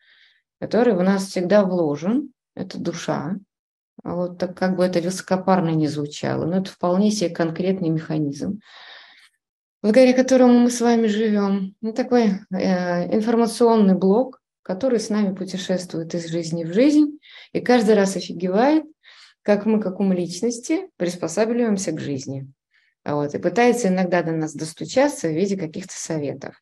который 0.59 0.95
в 0.95 1.03
нас 1.03 1.27
всегда 1.27 1.65
вложен, 1.65 2.33
это 2.55 2.79
душа. 2.79 3.37
А 4.03 4.15
вот 4.15 4.39
так 4.39 4.57
как 4.57 4.77
бы 4.77 4.85
это 4.85 5.01
высокопарно 5.01 5.71
не 5.71 5.89
звучало, 5.89 6.47
но 6.47 6.59
это 6.59 6.71
вполне 6.71 7.11
себе 7.11 7.31
конкретный 7.31 7.91
механизм, 7.91 8.61
благодаря 9.83 10.15
которому 10.15 10.59
мы 10.59 10.71
с 10.71 10.81
вами 10.81 11.07
живем. 11.07 11.75
Ну, 11.81 11.93
такой 11.93 12.41
э, 12.53 13.15
информационный 13.15 13.95
блок, 13.95 14.41
который 14.63 15.01
с 15.01 15.11
нами 15.11 15.35
путешествует 15.35 16.15
из 16.15 16.29
жизни 16.29 16.65
в 16.65 16.73
жизнь 16.73 17.19
и 17.53 17.61
каждый 17.61 17.95
раз 17.95 18.17
офигевает, 18.17 18.85
как 19.43 19.67
мы, 19.67 19.81
как 19.81 20.01
ум 20.01 20.13
личности, 20.13 20.89
приспосабливаемся 20.97 21.93
к 21.93 22.01
жизни. 22.01 22.51
Вот, 23.05 23.35
и 23.35 23.39
пытается 23.39 23.89
иногда 23.89 24.23
до 24.23 24.33
нас 24.33 24.55
достучаться 24.55 25.29
в 25.29 25.33
виде 25.33 25.57
каких-то 25.57 25.95
советов. 25.95 26.55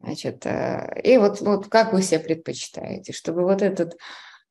Значит, 0.00 0.44
э, 0.46 1.00
и 1.02 1.18
вот, 1.18 1.40
вот 1.40 1.68
как 1.68 1.92
вы 1.92 2.02
себя 2.02 2.20
предпочитаете, 2.20 3.12
чтобы 3.12 3.42
вот 3.42 3.62
этот 3.62 3.96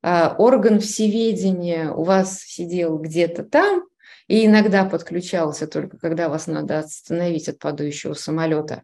орган 0.04 0.80
всеведения 0.80 1.90
у 1.92 2.04
вас 2.04 2.40
сидел 2.40 2.98
где-то 2.98 3.44
там 3.44 3.84
и 4.28 4.46
иногда 4.46 4.86
подключался 4.86 5.68
только 5.68 5.98
когда 5.98 6.30
вас 6.30 6.48
надо 6.48 6.80
остановить 6.80 7.50
от 7.50 7.60
падающего 7.60 8.14
самолета, 8.14 8.84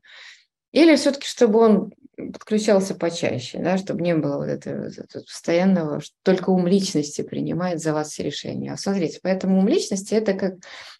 или 0.71 0.95
все-таки, 0.95 1.27
чтобы 1.27 1.60
он 1.60 1.93
подключался 2.15 2.95
почаще, 2.95 3.60
да, 3.60 3.77
чтобы 3.77 4.01
не 4.01 4.15
было 4.15 4.38
вот 4.38 4.47
этого, 4.47 4.86
этого 4.86 5.23
постоянного, 5.23 6.01
что 6.01 6.13
только 6.23 6.49
ум 6.49 6.67
личности 6.67 7.21
принимает 7.21 7.82
за 7.82 7.93
вас 7.93 8.10
все 8.10 8.23
решения. 8.23 8.73
А 8.73 8.77
смотрите, 8.77 9.19
поэтому 9.23 9.60
ум 9.60 9.67
личности– 9.67 10.13
это 10.15 10.34
как 10.34 10.55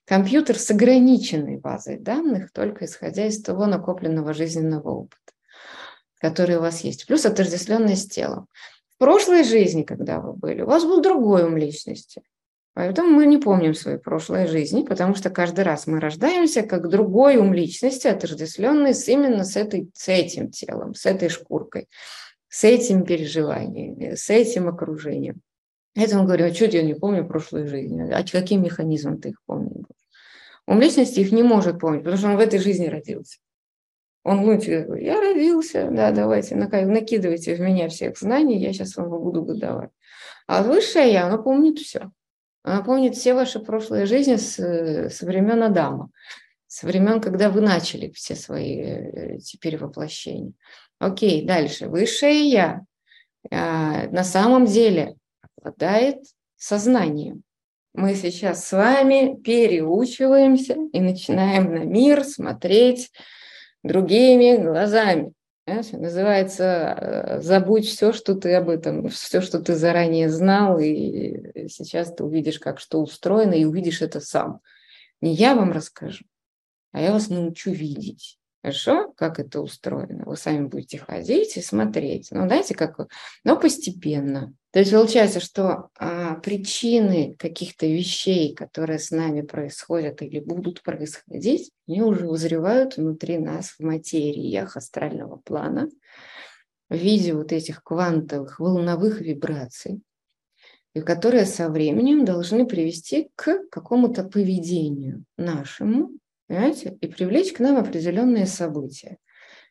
компьютер 0.06 0.58
с 0.58 0.72
ограниченной 0.72 1.58
базой 1.58 1.98
данных, 2.00 2.52
только 2.54 2.86
исходя 2.86 3.26
из 3.26 3.42
того 3.42 3.66
накопленного 3.66 4.34
жизненного 4.34 4.90
опыта 4.90 5.20
которые 6.20 6.60
у 6.60 6.62
вас 6.62 6.82
есть, 6.82 7.08
плюс 7.08 7.26
отождествленность 7.26 8.04
с 8.04 8.14
телом. 8.14 8.48
Прошлой 9.00 9.46
жизни, 9.46 9.84
когда 9.84 10.20
вы 10.20 10.34
были, 10.34 10.62
у 10.62 10.66
вас 10.66 10.84
был 10.84 11.02
другой 11.02 11.44
ум 11.46 11.56
личности. 11.56 12.22
Поэтому 12.74 13.10
мы 13.10 13.26
не 13.26 13.38
помним 13.38 13.74
свои 13.74 13.98
прошлые 13.98 14.46
жизни, 14.46 14.84
потому 14.84 15.16
что 15.16 15.30
каждый 15.30 15.64
раз 15.64 15.88
мы 15.88 16.02
рождаемся 16.02 16.64
как 16.64 16.90
другой 16.90 17.38
ум 17.38 17.54
личности, 17.54 18.08
отождествленный 18.08 18.94
с, 18.94 19.08
именно 19.08 19.46
с, 19.46 19.56
этой, 19.56 19.90
с 19.94 20.10
этим 20.10 20.52
телом, 20.52 20.96
с 20.96 21.06
этой 21.06 21.30
шкуркой, 21.30 21.88
с 22.50 22.66
этим 22.66 23.06
переживаниями, 23.06 24.16
с 24.16 24.30
этим 24.30 24.68
окружением. 24.68 25.42
Это 25.96 26.20
он 26.20 26.26
говорит, 26.26 26.52
а 26.52 26.54
что 26.54 26.66
я 26.66 26.84
не 26.84 26.94
помню 26.94 27.26
прошлой 27.26 27.68
жизни? 27.68 28.12
А 28.12 28.24
каким 28.24 28.64
механизмом 28.64 29.20
ты 29.20 29.30
их 29.30 29.38
помнишь? 29.46 29.86
Ум 30.68 30.82
личности 30.82 31.22
их 31.22 31.32
не 31.32 31.44
может 31.44 31.80
помнить, 31.80 32.04
потому 32.04 32.18
что 32.18 32.28
он 32.28 32.36
в 32.36 32.42
этой 32.42 32.60
жизни 32.60 32.88
родился. 32.88 33.40
Он 34.30 34.44
внутрь 34.44 34.84
говорит, 34.84 35.08
я 35.08 35.20
родился, 35.20 35.90
да, 35.90 36.12
давайте, 36.12 36.56
накидывайте 36.56 37.56
в 37.56 37.62
меня 37.62 37.90
всех 37.90 38.16
знаний, 38.16 38.60
я 38.60 38.72
сейчас 38.74 38.96
вам 38.96 39.10
буду 39.10 39.44
выдавать. 39.44 39.90
А 40.46 40.62
высшее 40.62 41.12
я, 41.12 41.26
оно 41.26 41.42
помнит 41.42 41.80
все. 41.80 42.12
Она 42.62 42.84
помнит 42.84 43.16
все 43.16 43.34
ваши 43.34 43.60
прошлые 43.60 44.06
жизни 44.06 44.36
с, 44.36 45.10
со 45.10 45.26
времен 45.26 45.64
Адама, 45.64 46.12
со 46.68 46.86
времен, 46.86 47.22
когда 47.22 47.50
вы 47.50 47.62
начали 47.62 48.12
все 48.12 48.36
свои 48.36 48.80
э, 48.80 49.38
теперь 49.40 49.80
воплощения. 49.80 50.54
Окей, 51.00 51.44
дальше. 51.44 51.88
Высшее 51.88 52.48
я 52.48 52.82
а, 53.50 54.10
на 54.10 54.24
самом 54.24 54.68
деле 54.68 55.16
обладает 55.58 56.20
сознанием. 56.56 57.42
Мы 57.96 58.14
сейчас 58.14 58.68
с 58.68 58.74
вами 58.74 59.42
переучиваемся 59.42 60.78
и 60.94 61.00
начинаем 61.00 61.74
на 61.74 61.80
мир 61.80 62.24
смотреть 62.24 63.10
другими 63.84 64.58
глазами. 64.58 65.34
Понимаете? 65.66 65.98
Называется 65.98 66.64
э, 66.64 67.42
«Забудь 67.42 67.86
все, 67.86 68.12
что 68.12 68.34
ты 68.34 68.56
об 68.56 68.70
этом, 68.70 69.08
все, 69.10 69.42
что 69.42 69.60
ты 69.60 69.76
заранее 69.76 70.30
знал, 70.30 70.80
и 70.80 71.68
сейчас 71.70 72.14
ты 72.14 72.24
увидишь, 72.24 72.60
как 72.60 72.80
что 72.80 73.02
устроено, 73.02 73.54
и 73.54 73.66
увидишь 73.66 74.02
это 74.02 74.20
сам. 74.20 74.62
Не 75.22 75.34
я 75.34 75.54
вам 75.54 75.72
расскажу, 75.72 76.26
а 76.92 77.02
я 77.02 77.12
вас 77.12 77.30
научу 77.30 77.72
видеть. 77.72 78.39
Хорошо, 78.62 79.14
как 79.16 79.40
это 79.40 79.62
устроено. 79.62 80.26
Вы 80.26 80.36
сами 80.36 80.66
будете 80.66 80.98
ходить 80.98 81.56
и 81.56 81.62
смотреть. 81.62 82.28
Ну, 82.32 82.46
знаете, 82.46 82.76
как... 82.76 83.08
Но 83.46 83.58
постепенно. 83.58 84.54
То 84.72 84.80
есть 84.80 84.92
получается, 84.92 85.40
что 85.40 85.90
а, 85.98 86.36
причины 86.36 87.36
каких-то 87.40 87.88
вещей, 87.88 88.54
которые 88.54 89.00
с 89.00 89.12
нами 89.12 89.42
происходят 89.42 90.22
или 90.22 90.42
будут 90.42 90.84
происходить, 90.84 91.72
они 91.88 92.02
уже 92.02 92.28
узревают 92.28 92.98
внутри 92.98 93.38
нас 93.38 93.70
в 93.70 93.80
материях 93.80 94.76
астрального 94.76 95.38
плана 95.38 95.90
в 96.90 96.96
виде 96.96 97.34
вот 97.34 97.54
этих 97.54 97.82
квантовых 97.82 98.60
волновых 98.60 99.22
вибраций, 99.22 100.02
и 100.94 101.02
которые 101.02 101.46
со 101.46 101.70
временем 101.70 102.26
должны 102.26 102.68
привести 102.68 103.32
к 103.36 103.70
какому-то 103.70 104.24
поведению 104.24 105.24
нашему, 105.38 106.12
понимаете, 106.50 106.98
и 107.00 107.08
привлечь 107.08 107.54
к 107.54 107.60
нам 107.60 107.78
определенные 107.78 108.48
события. 108.48 109.18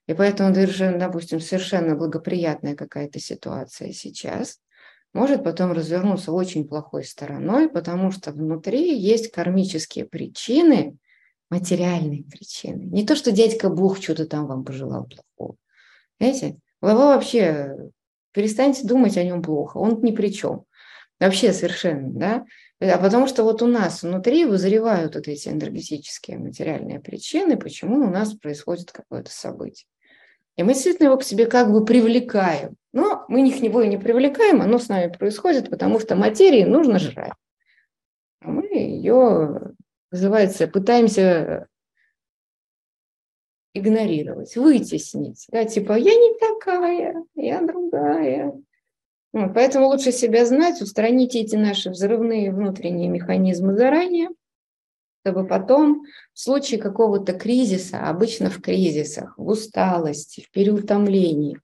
И 0.07 0.15
поэтому, 0.15 0.55
допустим, 0.55 1.41
совершенно 1.41 1.95
благоприятная 1.95 2.75
какая-то 2.75 3.21
ситуация 3.21 3.93
сейчас 3.93 4.59
может 5.13 5.43
потом 5.43 5.73
развернуться 5.73 6.33
очень 6.33 6.67
плохой 6.67 7.05
стороной, 7.05 7.69
потому 7.69 8.11
что 8.11 8.31
внутри 8.31 8.97
есть 8.97 9.31
кармические 9.31 10.07
причины, 10.07 10.97
материальные 11.51 12.25
причины. 12.25 12.85
Не 12.85 13.05
то, 13.05 13.17
что 13.17 13.33
дядька 13.33 13.69
Бог 13.69 14.01
что-то 14.01 14.27
там 14.27 14.47
вам 14.47 14.65
пожелал 14.65 15.07
плохого. 15.07 15.57
Знаете, 16.21 16.59
вы 16.81 16.95
вообще 16.95 17.91
перестаньте 18.33 18.87
думать 18.87 19.17
о 19.17 19.25
нем 19.25 19.43
плохо, 19.43 19.79
он 19.79 20.01
ни 20.03 20.13
при 20.13 20.29
чем. 20.29 20.65
Вообще 21.19 21.53
совершенно, 21.53 22.11
да? 22.11 22.45
А 22.81 22.99
потому 22.99 23.27
что 23.27 23.43
вот 23.43 23.61
у 23.63 23.67
нас 23.67 24.03
внутри 24.03 24.45
вызревают 24.45 25.17
вот 25.17 25.27
эти 25.27 25.49
энергетические 25.49 26.39
материальные 26.39 27.01
причины, 27.01 27.57
почему 27.57 28.07
у 28.07 28.11
нас 28.11 28.35
происходит 28.35 28.93
какое-то 28.93 29.31
событие. 29.31 29.89
И 30.57 30.63
мы 30.63 30.75
действительно 30.75 31.07
его 31.07 31.17
к 31.17 31.25
себе 31.25 31.47
как 31.47 31.73
бы 31.73 31.85
привлекаем. 31.85 32.77
Но 32.93 33.25
мы 33.29 33.47
их 33.47 33.61
него 33.61 33.83
и 33.83 33.89
не 33.89 33.97
привлекаем, 33.97 34.61
оно 34.61 34.79
с 34.79 34.89
нами 34.89 35.13
происходит, 35.13 35.71
потому 35.71 36.01
что 36.01 36.17
материи 36.17 36.65
нужно 36.65 36.99
жрать. 36.99 37.33
А 38.41 38.51
мы 38.51 38.67
ее, 38.67 39.75
называется, 40.11 40.69
пытаемся 40.69 41.67
игнорировать, 43.75 44.57
вытеснить. 44.57 45.47
Да, 45.51 45.65
типа, 45.65 45.93
я 45.93 46.15
не 46.15 46.39
такая, 46.39 47.25
я 47.35 47.61
другая. 47.63 48.53
Поэтому 49.55 49.87
лучше 49.87 50.13
себя 50.13 50.45
знать, 50.47 50.81
устранить 50.81 51.35
эти 51.35 51.57
наши 51.57 51.91
взрывные 51.91 52.53
внутренние 52.53 53.09
механизмы 53.09 53.77
заранее, 53.77 54.29
чтобы 55.25 55.47
потом 55.47 56.05
в 56.33 56.41
случае 56.41 56.81
какого-то 56.81 57.33
кризиса, 57.33 58.09
обычно 58.09 58.51
в 58.51 58.61
кризисах, 58.61 59.35
в 59.37 59.49
усталости, 59.49 60.41
в 60.41 60.51
переутомлении, 60.51 61.59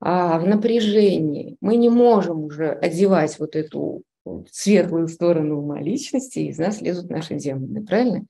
а, 0.00 0.38
в 0.38 0.46
напряжении, 0.46 1.56
мы 1.60 1.76
не 1.76 1.88
можем 1.88 2.44
уже 2.44 2.70
одевать 2.70 3.38
вот 3.38 3.56
эту 3.56 4.02
светлую 4.50 5.08
сторону 5.08 5.58
ума 5.58 5.80
личности, 5.80 6.40
из 6.40 6.58
нас 6.58 6.80
лезут 6.80 7.10
наши 7.10 7.34
демоны, 7.34 7.84
правильно? 7.84 8.24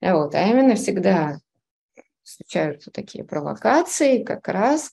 А 0.00 0.16
вот, 0.16 0.34
а 0.34 0.42
именно 0.46 0.74
всегда 0.74 1.38
случаются 2.22 2.90
такие 2.90 3.24
провокации 3.24 4.22
как 4.22 4.48
раз 4.48 4.92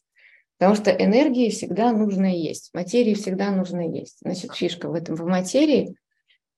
Потому 0.58 0.76
что 0.76 0.92
энергии 0.92 1.50
всегда 1.50 1.92
нужно 1.92 2.26
есть, 2.26 2.74
материи 2.74 3.14
всегда 3.14 3.52
нужно 3.52 3.88
есть. 3.88 4.18
Значит, 4.22 4.56
фишка 4.56 4.90
в 4.90 4.94
этом, 4.94 5.16
в 5.16 5.26
материи, 5.26 5.96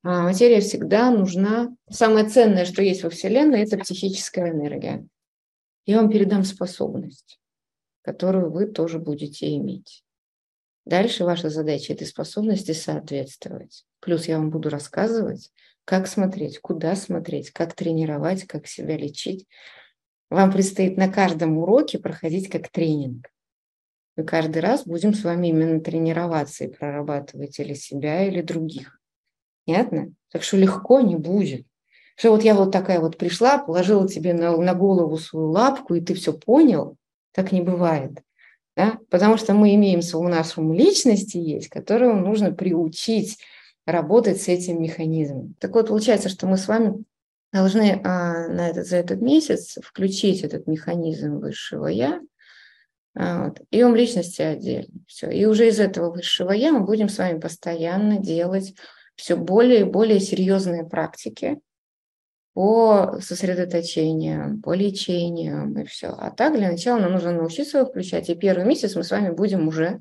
а 0.04 0.24
материя 0.24 0.62
всегда 0.62 1.12
нужна. 1.12 1.76
Самое 1.90 2.28
ценное, 2.28 2.66
что 2.66 2.82
есть 2.82 3.04
во 3.04 3.10
Вселенной, 3.10 3.64
это 3.64 3.78
психическая 3.78 4.52
энергия. 4.52 5.06
Я 5.86 5.98
вам 5.98 6.10
передам 6.10 6.44
способность, 6.46 7.40
которую 8.02 8.52
вы 8.52 8.68
тоже 8.68 9.00
будете 9.00 9.54
иметь. 9.58 10.04
Дальше 10.86 11.26
ваша 11.26 11.50
задача 11.50 11.94
этой 11.94 12.08
способности 12.08 12.72
соответствовать. 12.72 13.86
Плюс 14.00 14.28
я 14.28 14.38
вам 14.38 14.50
буду 14.50 14.70
рассказывать, 14.70 15.52
как 15.84 16.08
смотреть, 16.08 16.60
куда 16.60 16.96
смотреть, 16.96 17.52
как 17.52 17.76
тренировать, 17.76 18.46
как 18.46 18.66
себя 18.66 18.96
лечить. 18.96 19.46
Вам 20.30 20.52
предстоит 20.52 20.96
на 20.96 21.12
каждом 21.12 21.58
уроке 21.58 22.00
проходить 22.00 22.50
как 22.50 22.70
тренинг. 22.70 23.28
Мы 24.20 24.26
каждый 24.26 24.62
раз 24.62 24.84
будем 24.84 25.14
с 25.14 25.24
вами 25.24 25.48
именно 25.48 25.80
тренироваться 25.80 26.66
и 26.66 26.68
прорабатывать 26.68 27.58
или 27.58 27.74
себя, 27.74 28.28
или 28.28 28.42
других. 28.42 29.00
Понятно? 29.66 30.12
Так 30.30 30.44
что 30.44 30.58
легко 30.58 31.00
не 31.00 31.16
будет. 31.16 31.66
Что 32.18 32.32
вот 32.32 32.44
я 32.44 32.54
вот 32.54 32.74
такая 32.74 33.00
вот 33.00 33.18
пришла, 33.18 33.60
положила 33.60 34.10
тебе 34.10 34.34
на, 34.34 34.58
на 34.58 34.74
голову 34.74 35.18
свою 35.18 35.52
лапку, 35.52 35.96
и 35.96 36.02
ты 36.02 36.16
все 36.16 36.34
понял, 36.34 36.98
так 37.32 37.54
не 37.54 37.62
бывает. 37.62 38.12
Да? 38.76 38.98
Потому 39.10 39.38
что 39.38 39.54
мы 39.54 39.74
имеем 39.76 40.02
у 40.14 40.28
нас 40.28 40.58
ум 40.58 40.74
личности 40.74 41.38
есть, 41.38 41.70
которую 41.70 42.18
нужно 42.18 42.52
приучить 42.52 43.38
работать 43.86 44.42
с 44.42 44.50
этим 44.50 44.84
механизмом. 44.84 45.56
Так 45.62 45.76
вот, 45.76 45.88
получается, 45.88 46.28
что 46.28 46.46
мы 46.46 46.58
с 46.58 46.68
вами 46.68 47.06
должны 47.54 48.02
а, 48.04 48.50
на 48.50 48.68
этот, 48.68 48.86
за 48.86 48.98
этот 48.98 49.22
месяц 49.22 49.78
включить 49.82 50.42
этот 50.42 50.68
механизм 50.68 51.38
высшего 51.38 51.88
я, 51.88 52.20
вот. 53.20 53.62
И 53.70 53.84
ум 53.84 53.96
личности 53.96 54.42
отдельно. 54.42 54.94
Все. 55.06 55.30
И 55.30 55.44
уже 55.46 55.68
из 55.68 55.80
этого 55.82 56.10
высшего 56.10 56.52
я 56.52 56.72
мы 56.72 56.86
будем 56.86 57.10
с 57.10 57.18
вами 57.18 57.38
постоянно 57.38 58.18
делать 58.18 58.74
все 59.16 59.36
более 59.36 59.82
и 59.82 59.84
более 59.84 60.22
серьезные 60.22 60.86
практики 60.86 61.60
по 62.54 63.20
сосредоточениям, 63.20 64.62
по 64.62 64.74
лечениям 64.74 65.78
и 65.78 65.86
все. 65.86 66.16
А 66.18 66.32
так 66.32 66.56
для 66.56 66.72
начала 66.72 67.00
нам 67.00 67.12
нужно 67.12 67.34
научиться 67.34 67.80
его 67.80 67.90
включать. 67.90 68.30
И 68.30 68.36
первый 68.36 68.66
месяц 68.66 68.96
мы 68.96 69.04
с 69.04 69.12
вами 69.12 69.32
будем 69.32 69.68
уже 69.68 70.00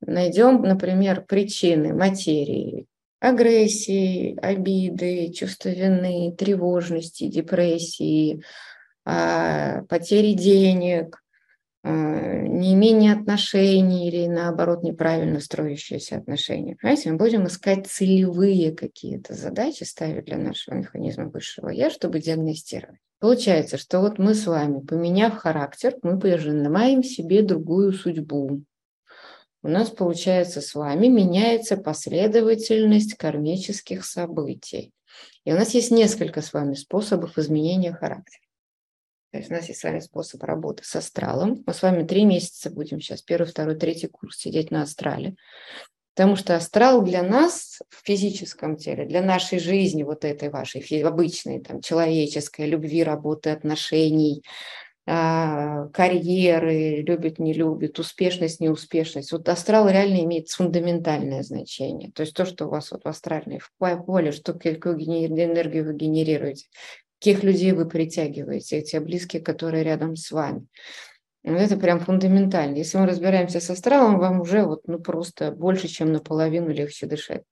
найдем, 0.00 0.62
например, 0.62 1.24
причины 1.26 1.94
материи, 1.94 2.86
агрессии, 3.20 4.36
обиды, 4.42 5.32
чувства 5.32 5.68
вины, 5.68 6.34
тревожности, 6.36 7.28
депрессии, 7.28 8.42
а, 8.42 8.69
потери 9.88 10.32
денег, 10.34 11.20
а, 11.82 11.90
неимение 11.90 13.14
отношений 13.14 14.08
или, 14.08 14.26
наоборот, 14.26 14.82
неправильно 14.82 15.40
строящиеся 15.40 16.16
отношения. 16.16 16.76
Понимаете, 16.76 17.10
мы 17.10 17.16
будем 17.16 17.46
искать 17.46 17.86
целевые 17.86 18.72
какие-то 18.72 19.34
задачи, 19.34 19.84
ставить 19.84 20.26
для 20.26 20.36
нашего 20.36 20.74
механизма 20.74 21.28
высшего 21.28 21.70
«я», 21.70 21.90
чтобы 21.90 22.20
диагностировать. 22.20 22.98
Получается, 23.18 23.78
что 23.78 24.00
вот 24.00 24.18
мы 24.18 24.34
с 24.34 24.46
вами, 24.46 24.80
поменяв 24.80 25.36
характер, 25.36 25.96
мы 26.02 26.18
пожинаем 26.18 27.02
себе 27.02 27.42
другую 27.42 27.92
судьбу. 27.92 28.62
У 29.62 29.68
нас, 29.68 29.90
получается, 29.90 30.60
с 30.60 30.74
вами 30.74 31.06
меняется 31.06 31.76
последовательность 31.76 33.14
кармических 33.14 34.04
событий. 34.04 34.92
И 35.44 35.52
у 35.52 35.56
нас 35.56 35.74
есть 35.74 35.90
несколько 35.90 36.42
с 36.42 36.52
вами 36.52 36.74
способов 36.74 37.38
изменения 37.38 37.92
характера. 37.92 38.42
То 39.30 39.38
есть 39.38 39.50
у 39.50 39.54
нас 39.54 39.68
есть 39.68 39.80
с 39.80 39.84
вами 39.84 40.00
способ 40.00 40.42
работы 40.42 40.82
с 40.84 40.96
астралом. 40.96 41.62
Мы 41.66 41.72
с 41.72 41.82
вами 41.82 42.04
три 42.04 42.24
месяца 42.24 42.70
будем 42.70 43.00
сейчас, 43.00 43.22
первый, 43.22 43.46
второй, 43.46 43.76
третий 43.76 44.08
курс 44.08 44.38
сидеть 44.38 44.70
на 44.70 44.82
астрале. 44.82 45.36
Потому 46.14 46.34
что 46.34 46.56
астрал 46.56 47.02
для 47.02 47.22
нас 47.22 47.78
в 47.88 48.04
физическом 48.04 48.76
теле, 48.76 49.06
для 49.06 49.22
нашей 49.22 49.60
жизни, 49.60 50.02
вот 50.02 50.24
этой 50.24 50.50
вашей 50.50 50.80
обычной, 51.02 51.60
там, 51.60 51.80
человеческой, 51.80 52.66
любви, 52.66 53.04
работы, 53.04 53.50
отношений, 53.50 54.42
а, 55.06 55.86
карьеры, 55.88 57.02
любит, 57.02 57.38
не 57.38 57.52
любит, 57.52 57.98
успешность, 57.98 58.60
неуспешность. 58.60 59.32
Вот 59.32 59.48
астрал 59.48 59.88
реально 59.88 60.24
имеет 60.24 60.50
фундаментальное 60.50 61.42
значение. 61.42 62.10
То 62.12 62.22
есть 62.22 62.34
то, 62.34 62.44
что 62.44 62.66
у 62.66 62.70
вас 62.70 62.90
вот 62.90 63.04
в 63.04 63.08
астральной 63.08 63.60
поле, 63.78 64.32
что 64.32 64.52
какую 64.52 65.00
энергию 65.00 65.86
вы 65.86 65.94
генерируете, 65.94 66.66
каких 67.20 67.42
людей 67.42 67.72
вы 67.72 67.86
притягиваете, 67.86 68.78
эти 68.78 68.96
близкие, 68.96 69.42
которые 69.42 69.84
рядом 69.84 70.16
с 70.16 70.30
вами. 70.30 70.66
Это 71.42 71.76
прям 71.76 72.00
фундаментально. 72.00 72.76
Если 72.76 72.96
мы 72.96 73.06
разбираемся 73.06 73.60
с 73.60 73.68
астралом, 73.68 74.18
вам 74.18 74.40
уже 74.40 74.64
вот 74.64 74.82
ну 74.86 74.98
просто 74.98 75.52
больше, 75.52 75.88
чем 75.88 76.12
наполовину 76.12 76.70
легче 76.70 77.06
дышать. 77.06 77.42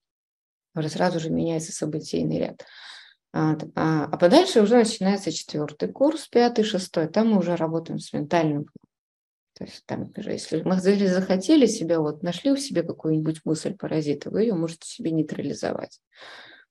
Сразу 0.74 1.20
же 1.20 1.30
меняется 1.30 1.72
событийный 1.72 2.38
ряд. 2.38 2.64
А, 3.32 3.56
а, 3.74 4.04
а 4.04 4.16
подальше 4.16 4.62
уже 4.62 4.76
начинается 4.76 5.32
четвертый 5.32 5.90
курс, 5.92 6.28
пятый, 6.28 6.64
шестой. 6.64 7.08
Там 7.08 7.28
мы 7.30 7.38
уже 7.38 7.56
работаем 7.56 7.98
с 7.98 8.12
ментальным. 8.12 8.66
То 9.54 9.64
есть 9.64 9.84
там 9.86 10.12
уже, 10.16 10.32
если 10.32 10.62
мы 10.62 10.80
захотели 10.80 11.66
себя, 11.66 12.00
вот 12.00 12.22
нашли 12.22 12.52
у 12.52 12.56
себя 12.56 12.82
какую-нибудь 12.82 13.40
мысль 13.44 13.74
паразита, 13.74 14.30
вы 14.30 14.42
ее 14.42 14.54
можете 14.54 14.88
себе 14.88 15.10
нейтрализовать, 15.10 16.00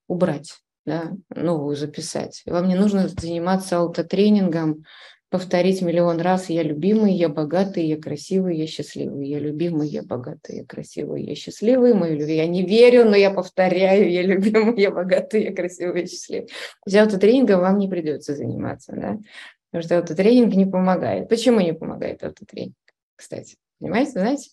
убрать, 0.06 0.58
да, 0.88 1.12
новую 1.34 1.76
записать. 1.76 2.42
Вам 2.46 2.68
не 2.68 2.74
нужно 2.74 3.08
заниматься 3.08 3.78
аутотренингом, 3.78 4.84
повторить 5.30 5.82
миллион 5.82 6.20
раз 6.20 6.48
«я 6.48 6.62
любимый, 6.62 7.14
я 7.14 7.28
богатый, 7.28 7.84
я 7.86 8.00
красивый, 8.00 8.56
я 8.56 8.66
счастливый, 8.66 9.28
я 9.28 9.38
любимый, 9.38 9.88
я 9.88 10.02
богатый, 10.02 10.56
я 10.56 10.64
красивый, 10.64 11.24
я 11.24 11.34
счастливый, 11.34 11.94
мою 11.94 12.18
любви». 12.18 12.36
Я 12.36 12.46
не 12.46 12.64
верю, 12.64 13.04
но 13.04 13.14
я 13.14 13.30
повторяю 13.30 14.10
«я 14.10 14.22
любимый, 14.22 14.80
я 14.80 14.90
богатый, 14.90 15.44
я 15.44 15.54
красивый, 15.54 16.02
я 16.02 16.06
счастливый». 16.06 16.46
То 16.46 16.54
есть 16.86 16.96
аутотренингом 16.96 17.60
вам 17.60 17.78
не 17.78 17.88
придется 17.88 18.34
заниматься, 18.34 18.92
да? 18.92 19.18
Потому 19.70 19.84
что 19.84 19.98
аутотренинг 19.98 20.54
не 20.54 20.64
помогает. 20.64 21.28
Почему 21.28 21.60
не 21.60 21.74
помогает 21.74 22.24
аутотренинг, 22.24 22.74
кстати? 23.14 23.56
Понимаете, 23.80 24.12
знаете? 24.12 24.50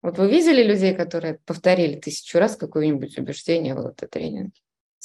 Вот 0.00 0.16
вы 0.16 0.30
видели 0.30 0.62
людей, 0.62 0.94
которые 0.94 1.38
повторили 1.44 1.96
тысячу 1.96 2.38
раз 2.38 2.56
какое-нибудь 2.56 3.18
убеждение 3.18 3.74
в 3.74 3.78
аутотренинге? 3.78 4.52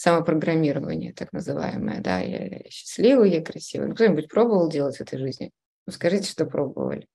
Самопрограммирование, 0.04 1.14
так 1.14 1.32
называемое, 1.32 2.02
да, 2.02 2.20
я 2.20 2.70
счастливый, 2.70 3.32
я 3.32 3.42
красивый. 3.42 3.88
Ну, 3.88 3.96
кто-нибудь 3.96 4.28
пробовал 4.28 4.70
делать 4.70 4.98
в 4.98 5.02
этой 5.02 5.18
жизни? 5.18 5.52
Ну, 5.88 5.94
скажите, 5.94 6.30
что 6.30 6.46
пробовали. 6.46 7.08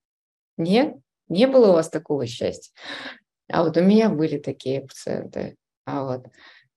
Нет? 0.57 0.94
Не 1.29 1.46
было 1.48 1.68
у 1.68 1.72
вас 1.74 1.90
такого 1.90 2.27
счастья? 2.27 2.72
А 3.51 3.62
вот 3.62 3.77
у 3.77 3.83
меня 3.83 4.09
были 4.09 4.38
такие 4.38 4.81
пациенты. 4.81 5.57
А 5.85 6.05
вот 6.05 6.29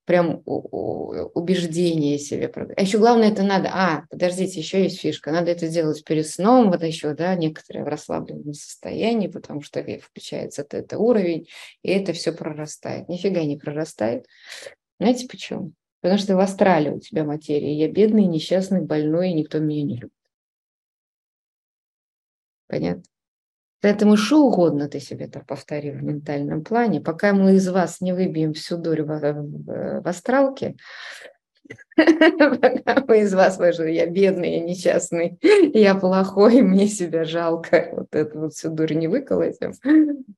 прям 0.03 0.41
убеждение 0.43 2.19
себе. 2.19 2.51
А 2.75 2.81
еще 2.81 2.97
главное, 2.97 3.31
это 3.31 3.43
надо... 3.43 3.69
А, 3.71 4.03
подождите, 4.09 4.59
еще 4.59 4.83
есть 4.83 4.99
фишка. 4.99 5.31
Надо 5.31 5.51
это 5.51 5.67
сделать 5.67 6.03
перед 6.03 6.27
сном, 6.27 6.71
вот 6.71 6.83
еще, 6.83 7.13
да, 7.13 7.35
некоторые 7.35 7.85
в 7.85 7.87
расслабленном 7.87 8.53
состоянии, 8.53 9.27
потому 9.27 9.61
что 9.61 9.81
включается 9.81 10.67
это 10.69 10.97
уровень, 10.97 11.47
и 11.83 11.89
это 11.89 12.11
все 12.11 12.33
прорастает. 12.33 13.07
Нифига 13.07 13.43
не 13.45 13.55
прорастает. 13.55 14.25
Знаете 14.99 15.29
почему? 15.29 15.71
Потому 16.01 16.19
что 16.19 16.35
в 16.35 16.39
астрале 16.39 16.91
у 16.91 16.99
тебя 16.99 17.23
материя. 17.23 17.77
Я 17.77 17.89
бедный, 17.89 18.25
несчастный, 18.25 18.81
больной, 18.81 19.29
и 19.29 19.33
никто 19.33 19.59
меня 19.59 19.83
не 19.83 19.97
любит. 19.97 20.13
Понятно? 22.67 23.03
Поэтому 23.81 24.15
что 24.15 24.45
угодно 24.45 24.87
ты 24.87 24.99
себе 24.99 25.27
так 25.27 25.45
повтори 25.47 25.91
в 25.91 26.03
ментальном 26.03 26.63
плане. 26.63 27.01
Пока 27.01 27.33
мы 27.33 27.55
из 27.55 27.67
вас 27.67 27.99
не 27.99 28.13
выбьем 28.13 28.53
всю 28.53 28.77
дурь 28.77 29.01
в, 29.01 29.07
в, 29.07 30.01
в 30.01 30.07
астралке, 30.07 30.75
пока 31.95 33.03
мы 33.07 33.21
из 33.21 33.33
вас 33.33 33.57
выжили, 33.57 33.91
я 33.91 34.05
бедный, 34.05 34.53
я 34.53 34.59
несчастный, 34.61 35.39
я 35.73 35.95
плохой, 35.95 36.61
мне 36.61 36.87
себя 36.87 37.23
жалко, 37.23 37.89
вот 37.93 38.13
эту 38.13 38.39
вот 38.39 38.53
всю 38.53 38.69
дурь 38.69 38.93
не 38.93 39.07
выколотим, 39.07 39.73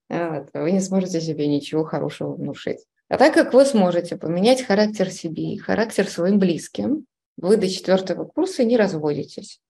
вы 0.07 0.71
не 0.71 0.79
сможете 0.79 1.19
себе 1.21 1.47
ничего 1.47 1.83
хорошего 1.83 2.33
внушить. 2.33 2.85
А 3.13 3.17
так 3.19 3.35
как 3.35 3.53
вы 3.53 3.63
сможете 3.63 4.17
поменять 4.17 4.63
характер 4.63 5.11
себе 5.11 5.53
и 5.53 5.57
характер 5.59 6.09
своим 6.09 6.39
близким, 6.39 7.05
вы 7.37 7.57
до 7.57 7.69
четвертого 7.69 8.25
курса 8.25 8.63
не 8.63 8.75
разводитесь. 8.75 9.61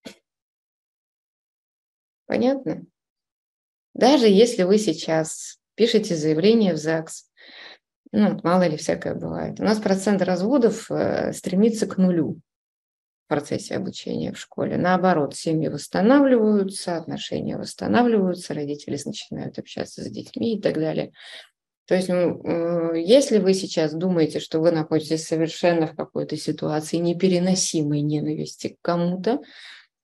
Понятно? 2.25 2.85
Даже 3.93 4.29
если 4.29 4.63
вы 4.63 4.77
сейчас 4.77 5.57
пишете 5.75 6.15
заявление 6.15 6.71
в 6.71 6.77
ЗАГС, 6.77 7.29
ну, 8.13 8.39
мало 8.43 8.65
ли 8.65 8.77
всякое 8.77 9.13
бывает. 9.13 9.59
У 9.59 9.63
нас 9.63 9.77
процент 9.77 10.21
разводов 10.21 10.89
э, 10.89 11.33
стремится 11.33 11.85
к 11.85 11.97
нулю 11.97 12.39
в 13.25 13.27
процессе 13.27 13.75
обучения 13.75 14.31
в 14.31 14.39
школе. 14.39 14.77
Наоборот, 14.77 15.35
семьи 15.35 15.67
восстанавливаются, 15.67 16.95
отношения 16.95 17.57
восстанавливаются, 17.57 18.53
родители 18.53 18.97
начинают 19.03 19.59
общаться 19.59 20.01
с 20.01 20.09
детьми 20.09 20.55
и 20.55 20.61
так 20.61 20.75
далее. 20.75 21.11
То 21.85 21.95
есть, 21.95 22.09
если 23.09 23.39
вы 23.39 23.53
сейчас 23.53 23.93
думаете, 23.93 24.39
что 24.39 24.59
вы 24.59 24.71
находитесь 24.71 25.27
совершенно 25.27 25.87
в 25.87 25.95
какой-то 25.95 26.37
ситуации 26.37 26.97
непереносимой 26.97 28.01
ненависти 28.01 28.69
к 28.69 28.81
кому-то, 28.81 29.41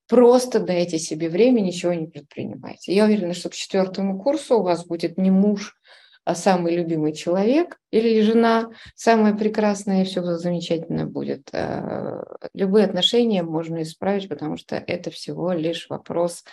просто 0.07 0.59
дайте 0.59 0.99
себе 0.99 1.29
время, 1.29 1.61
ничего 1.61 1.93
не 1.93 2.07
предпринимайте. 2.07 2.93
Я 2.93 3.05
уверена, 3.05 3.33
что 3.33 3.49
к 3.49 3.53
четвертому 3.53 4.21
курсу 4.21 4.57
у 4.57 4.63
вас 4.63 4.85
будет 4.85 5.17
не 5.17 5.31
муж, 5.31 5.79
а 6.25 6.35
самый 6.35 6.75
любимый 6.75 7.13
человек 7.13 7.79
или 7.91 8.21
жена, 8.21 8.69
самая 8.95 9.33
прекрасная, 9.33 10.03
и 10.03 10.05
все 10.05 10.21
замечательно 10.21 11.05
будет. 11.05 11.49
Э, 11.53 12.21
любые 12.53 12.85
отношения 12.85 13.41
можно 13.41 13.81
исправить, 13.81 14.27
потому 14.29 14.57
что 14.57 14.75
это 14.75 15.11
всего 15.11 15.53
лишь 15.53 15.89
вопрос 15.89 16.43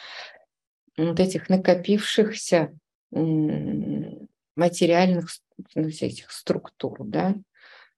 вот 0.97 1.21
этих 1.21 1.49
накопившихся 1.49 2.73
материальных 4.57 5.29
ну, 5.75 5.89
этих 5.89 6.31
структур, 6.31 6.99
да, 7.05 7.35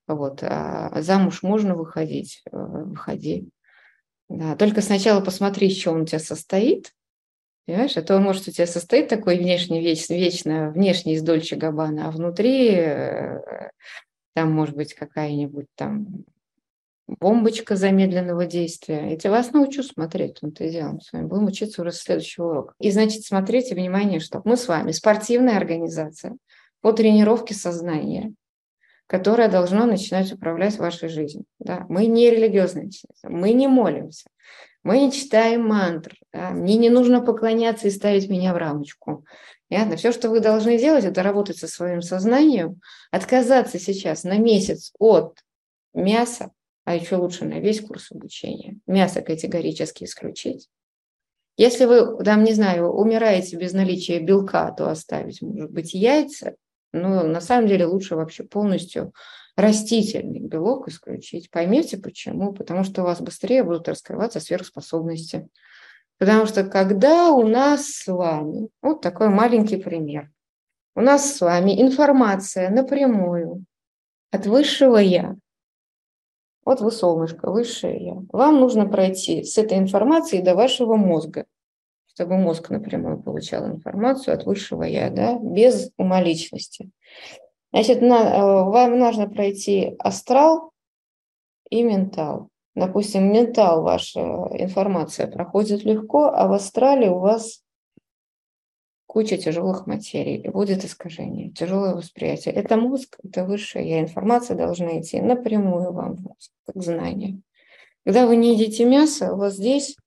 вот, 0.07 0.39
а 0.43 1.01
замуж 1.01 1.43
можно 1.43 1.75
выходить, 1.75 2.41
э, 2.51 2.57
выходи. 2.57 3.49
Да, 4.27 4.55
только 4.55 4.81
сначала 4.81 5.21
посмотри, 5.21 5.67
из 5.67 5.75
чего 5.75 5.95
он 5.95 6.01
у 6.01 6.05
тебя 6.05 6.19
состоит, 6.19 6.93
понимаешь, 7.65 7.97
а 7.97 8.01
то 8.01 8.19
может 8.19 8.47
у 8.47 8.51
тебя 8.51 8.67
состоит 8.67 9.07
такой 9.07 9.37
внешний, 9.37 9.81
вечно, 9.81 10.13
вечно 10.13 10.71
внешний 10.71 11.13
из 11.13 11.21
Дольче 11.21 11.55
Габбана, 11.55 12.07
а 12.07 12.11
внутри 12.11 12.71
э, 12.71 13.69
там 14.33 14.51
может 14.51 14.75
быть 14.75 14.93
какая-нибудь 14.93 15.67
там 15.75 16.25
бомбочка 17.19 17.75
замедленного 17.75 18.45
действия. 18.45 19.17
Я 19.21 19.31
вас 19.31 19.51
научу 19.51 19.83
смотреть, 19.83 20.37
он 20.41 20.51
то 20.51 20.63
и 20.63 20.71
с 20.71 21.11
вами 21.11 21.25
будем 21.25 21.45
учиться 21.45 21.81
уже 21.81 21.91
следующего 21.91 22.49
урока. 22.49 22.73
И, 22.79 22.91
значит, 22.91 23.25
смотрите, 23.25 23.75
внимание, 23.75 24.19
что 24.19 24.41
мы 24.45 24.57
с 24.57 24.67
вами 24.67 24.91
спортивная 24.91 25.57
организация 25.57 26.37
по 26.81 26.91
тренировке 26.93 27.53
сознания, 27.53 28.33
которое 29.07 29.49
должно 29.49 29.85
начинать 29.85 30.31
управлять 30.31 30.77
вашей 30.77 31.09
жизнью. 31.09 31.45
Да? 31.59 31.85
Мы 31.89 32.05
не 32.05 32.29
религиозные, 32.29 32.89
мы 33.23 33.51
не 33.53 33.67
молимся, 33.67 34.29
мы 34.83 34.99
не 34.99 35.11
читаем 35.11 35.67
мантр, 35.67 36.15
да? 36.31 36.51
мне 36.51 36.77
не 36.77 36.89
нужно 36.89 37.21
поклоняться 37.21 37.87
и 37.87 37.91
ставить 37.91 38.29
меня 38.29 38.53
в 38.53 38.57
рамочку. 38.57 39.25
Понятно? 39.67 39.97
Все, 39.97 40.11
что 40.11 40.29
вы 40.29 40.39
должны 40.39 40.77
делать, 40.77 41.05
это 41.05 41.23
работать 41.23 41.57
со 41.57 41.67
своим 41.67 42.01
сознанием, 42.01 42.79
отказаться 43.11 43.79
сейчас 43.79 44.23
на 44.23 44.37
месяц 44.37 44.91
от 44.99 45.37
мяса, 45.93 46.51
а 46.89 46.95
еще 46.95 47.17
лучше 47.17 47.45
на 47.45 47.59
весь 47.59 47.81
курс 47.81 48.11
обучения. 48.11 48.79
Мясо 48.87 49.21
категорически 49.21 50.05
исключить. 50.05 50.69
Если 51.55 51.85
вы, 51.85 52.23
там, 52.23 52.43
не 52.43 52.53
знаю, 52.53 52.89
умираете 52.89 53.57
без 53.57 53.73
наличия 53.73 54.19
белка, 54.19 54.71
то 54.71 54.89
оставить, 54.89 55.39
может 55.43 55.69
быть, 55.69 55.93
яйца, 55.93 56.55
но 56.91 57.21
на 57.21 57.41
самом 57.41 57.67
деле 57.67 57.85
лучше 57.85 58.15
вообще 58.15 58.43
полностью 58.43 59.13
растительный 59.55 60.39
белок 60.39 60.87
исключить. 60.87 61.51
Поймите 61.51 61.99
почему. 61.99 62.53
Потому 62.53 62.83
что 62.83 63.03
у 63.03 63.05
вас 63.05 63.21
быстрее 63.21 63.63
будут 63.63 63.87
раскрываться 63.87 64.39
сверхспособности. 64.39 65.47
Потому 66.17 66.47
что 66.47 66.63
когда 66.63 67.29
у 67.29 67.47
нас 67.47 67.85
с 67.85 68.07
вами, 68.07 68.69
вот 68.81 69.01
такой 69.01 69.29
маленький 69.29 69.77
пример, 69.77 70.31
у 70.95 71.01
нас 71.01 71.35
с 71.35 71.41
вами 71.41 71.79
информация 71.79 72.71
напрямую 72.71 73.65
от 74.31 74.47
высшего 74.47 74.97
Я, 74.97 75.35
вот 76.69 76.81
вы 76.81 76.91
солнышко, 76.91 77.49
высшее 77.49 78.05
Я. 78.05 78.17
Вам 78.31 78.59
нужно 78.59 78.87
пройти 78.87 79.43
с 79.43 79.57
этой 79.57 79.79
информацией 79.79 80.43
до 80.43 80.53
вашего 80.55 80.95
мозга 80.95 81.45
чтобы 82.19 82.37
мозг 82.37 82.69
напрямую 82.69 83.23
получал 83.23 83.65
информацию 83.67 84.33
от 84.33 84.45
высшего 84.45 84.83
я, 84.83 85.09
да, 85.09 85.39
без 85.39 85.89
умоличности. 85.95 86.89
Значит, 87.71 88.01
на, 88.01 88.17
э, 88.17 88.41
вам 88.41 88.99
нужно 88.99 89.29
пройти 89.29 89.95
астрал 89.99 90.71
и 91.69 91.81
ментал. 91.81 92.49
Допустим, 92.75 93.31
ментал 93.31 93.83
ваша 93.83 94.19
информация 94.19 95.27
проходит 95.27 95.85
легко, 95.85 96.25
а 96.25 96.49
в 96.49 96.51
астрале 96.51 97.09
у 97.09 97.19
вас 97.19 97.61
куча 99.09 99.37
тяжелых 99.37 99.87
материй, 99.87 100.35
и 100.35 100.49
будет 100.49 100.85
искажение, 100.85 101.49
тяжелое 101.49 101.95
восприятие. 101.95 102.53
Это 102.53 102.77
мозг, 102.77 103.17
это 103.23 103.43
высшее 103.43 103.89
я. 103.89 104.01
Информация 104.01 104.55
должна 104.55 105.01
идти 105.01 105.19
напрямую 105.19 105.91
вам 105.91 106.13
в 106.13 106.21
мозг, 106.21 106.51
как 106.67 106.83
знание. 106.83 107.41
Когда 108.05 108.27
вы 108.27 108.35
не 108.35 108.53
едите 108.53 108.85
мясо, 108.85 109.33
у 109.33 109.37
вас 109.37 109.55
здесь 109.55 109.97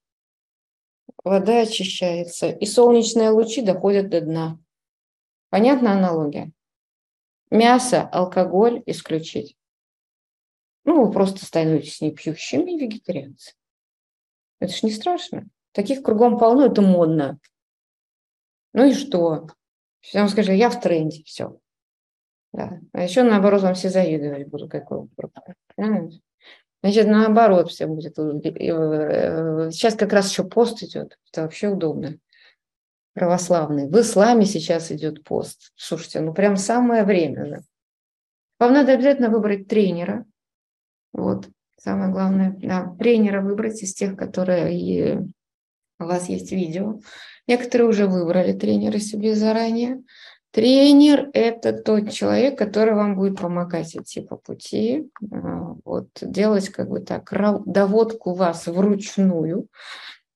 вода 1.25 1.63
очищается, 1.63 2.49
и 2.49 2.65
солнечные 2.65 3.31
лучи 3.31 3.61
доходят 3.61 4.09
до 4.09 4.21
дна. 4.21 4.59
Понятна 5.51 5.95
аналогия? 5.95 6.53
Мясо, 7.51 8.03
алкоголь 8.03 8.85
исключить. 8.87 9.57
Ну, 10.85 11.05
вы 11.05 11.13
просто 11.13 11.45
становитесь 11.45 12.01
непьющими 12.01 12.79
вегетарианцами. 12.81 13.57
Это 14.61 14.73
ж 14.73 14.85
не 14.85 14.93
страшно. 14.93 15.49
Таких 15.73 16.05
кругом 16.05 16.39
полно, 16.39 16.67
это 16.67 16.83
модно. 16.83 17.41
Ну 18.73 18.87
и 18.87 18.95
что? 18.95 19.49
Всем 20.01 20.29
скажи, 20.29 20.55
я 20.55 20.71
в 20.71 20.81
тренде, 20.81 21.23
все. 21.25 21.59
Да. 22.53 22.81
А 22.93 23.03
еще 23.03 23.23
наоборот 23.23 23.63
вам 23.63 23.75
все 23.75 23.89
завидовать 23.89 24.49
будут, 24.49 24.71
какой 24.71 25.09
Значит, 26.83 27.07
наоборот 27.07 27.71
все 27.71 27.87
будет. 27.87 28.19
Э, 28.19 29.71
сейчас 29.71 29.95
как 29.95 30.13
раз 30.13 30.31
еще 30.31 30.45
пост 30.45 30.83
идет. 30.83 31.19
Это 31.31 31.43
вообще 31.43 31.69
удобно. 31.69 32.19
Православный. 33.15 33.89
В 33.89 34.01
исламе 34.01 34.47
сейчас 34.47 34.91
идет 34.91 35.23
пост. 35.23 35.73
Слушайте, 35.77 36.21
ну 36.21 36.35
прям 36.35 36.57
самое 36.57 37.05
время. 37.05 37.47
Да? 37.49 37.61
Вам 38.59 38.75
надо 38.75 38.93
обязательно 38.93 39.29
выбрать 39.29 39.69
тренера. 39.69 40.25
Вот, 41.13 41.49
самое 41.79 42.11
главное. 42.11 42.57
Да, 42.59 42.95
тренера 42.99 43.43
выбрать 43.43 43.83
из 43.83 43.95
тех, 43.95 44.17
которые 44.17 45.29
у 46.01 46.05
вас 46.05 46.29
есть 46.29 46.51
видео. 46.51 47.01
Некоторые 47.47 47.89
уже 47.89 48.07
выбрали 48.07 48.53
тренера 48.53 48.99
себе 48.99 49.35
заранее. 49.35 50.03
Тренер– 50.53 51.31
это 51.33 51.73
тот 51.73 52.11
человек, 52.11 52.59
который 52.59 52.95
вам 52.95 53.17
будет 53.17 53.39
помогать 53.39 53.97
идти 53.97 54.21
по 54.21 54.37
пути, 54.37 55.11
а, 55.33 55.75
вот, 55.85 56.09
делать 56.21 56.69
как 56.69 56.91
бы 56.91 57.01
так 57.01 57.33
доводку 57.67 58.35
вас 58.35 58.67
вручную, 58.67 59.67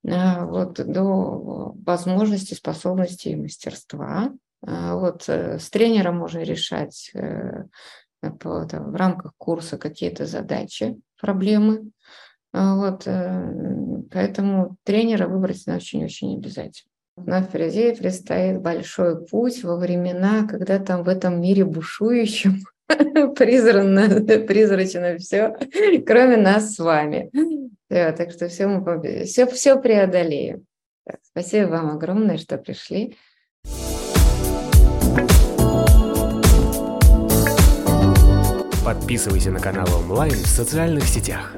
а, 0.09 0.46
вот, 0.46 0.74
до 0.74 1.74
возможности, 1.84 2.54
способности 2.54 3.28
и 3.28 3.36
мастерства. 3.36 4.32
А, 4.66 4.96
вот, 4.96 5.28
э, 5.28 5.59
с 5.59 5.68
тренером 5.68 6.16
можно 6.16 6.38
решать 6.38 7.11
э, 7.14 7.64
в 8.22 8.96
рамках 8.96 9.32
курса 9.36 9.76
какие-то 9.76 10.24
задачи, 10.24 10.98
проблемы. 11.20 11.90
Вот, 12.54 13.07
э, 13.07 13.52
поэтому 14.11 14.76
тренера 14.82 15.28
выбрать 15.28 15.68
очень-очень 15.68 16.38
обязательно. 16.38 16.95
На 17.16 17.42
впереди 17.42 17.94
предстоит 17.94 18.60
большой 18.60 19.24
путь 19.24 19.64
во 19.64 19.76
времена, 19.76 20.46
когда 20.46 20.78
там 20.78 21.02
в 21.02 21.08
этом 21.08 21.40
мире 21.40 21.64
бушующем 21.64 22.62
призрачно, 23.36 24.20
призрачно 24.46 25.16
все, 25.16 25.56
кроме 26.06 26.36
нас 26.36 26.74
с 26.74 26.78
вами. 26.78 27.30
Да, 27.88 28.12
так 28.12 28.32
что 28.32 28.48
все 28.48 28.66
мы 28.66 29.24
все, 29.24 29.46
все 29.46 29.80
преодолеем. 29.80 30.66
Так, 31.06 31.20
спасибо 31.22 31.68
вам 31.68 31.90
огромное, 31.90 32.36
что 32.36 32.58
пришли. 32.58 33.16
Подписывайся 38.84 39.50
на 39.50 39.60
канал 39.60 39.88
онлайн 40.00 40.32
в 40.32 40.46
социальных 40.46 41.04
сетях. 41.04 41.54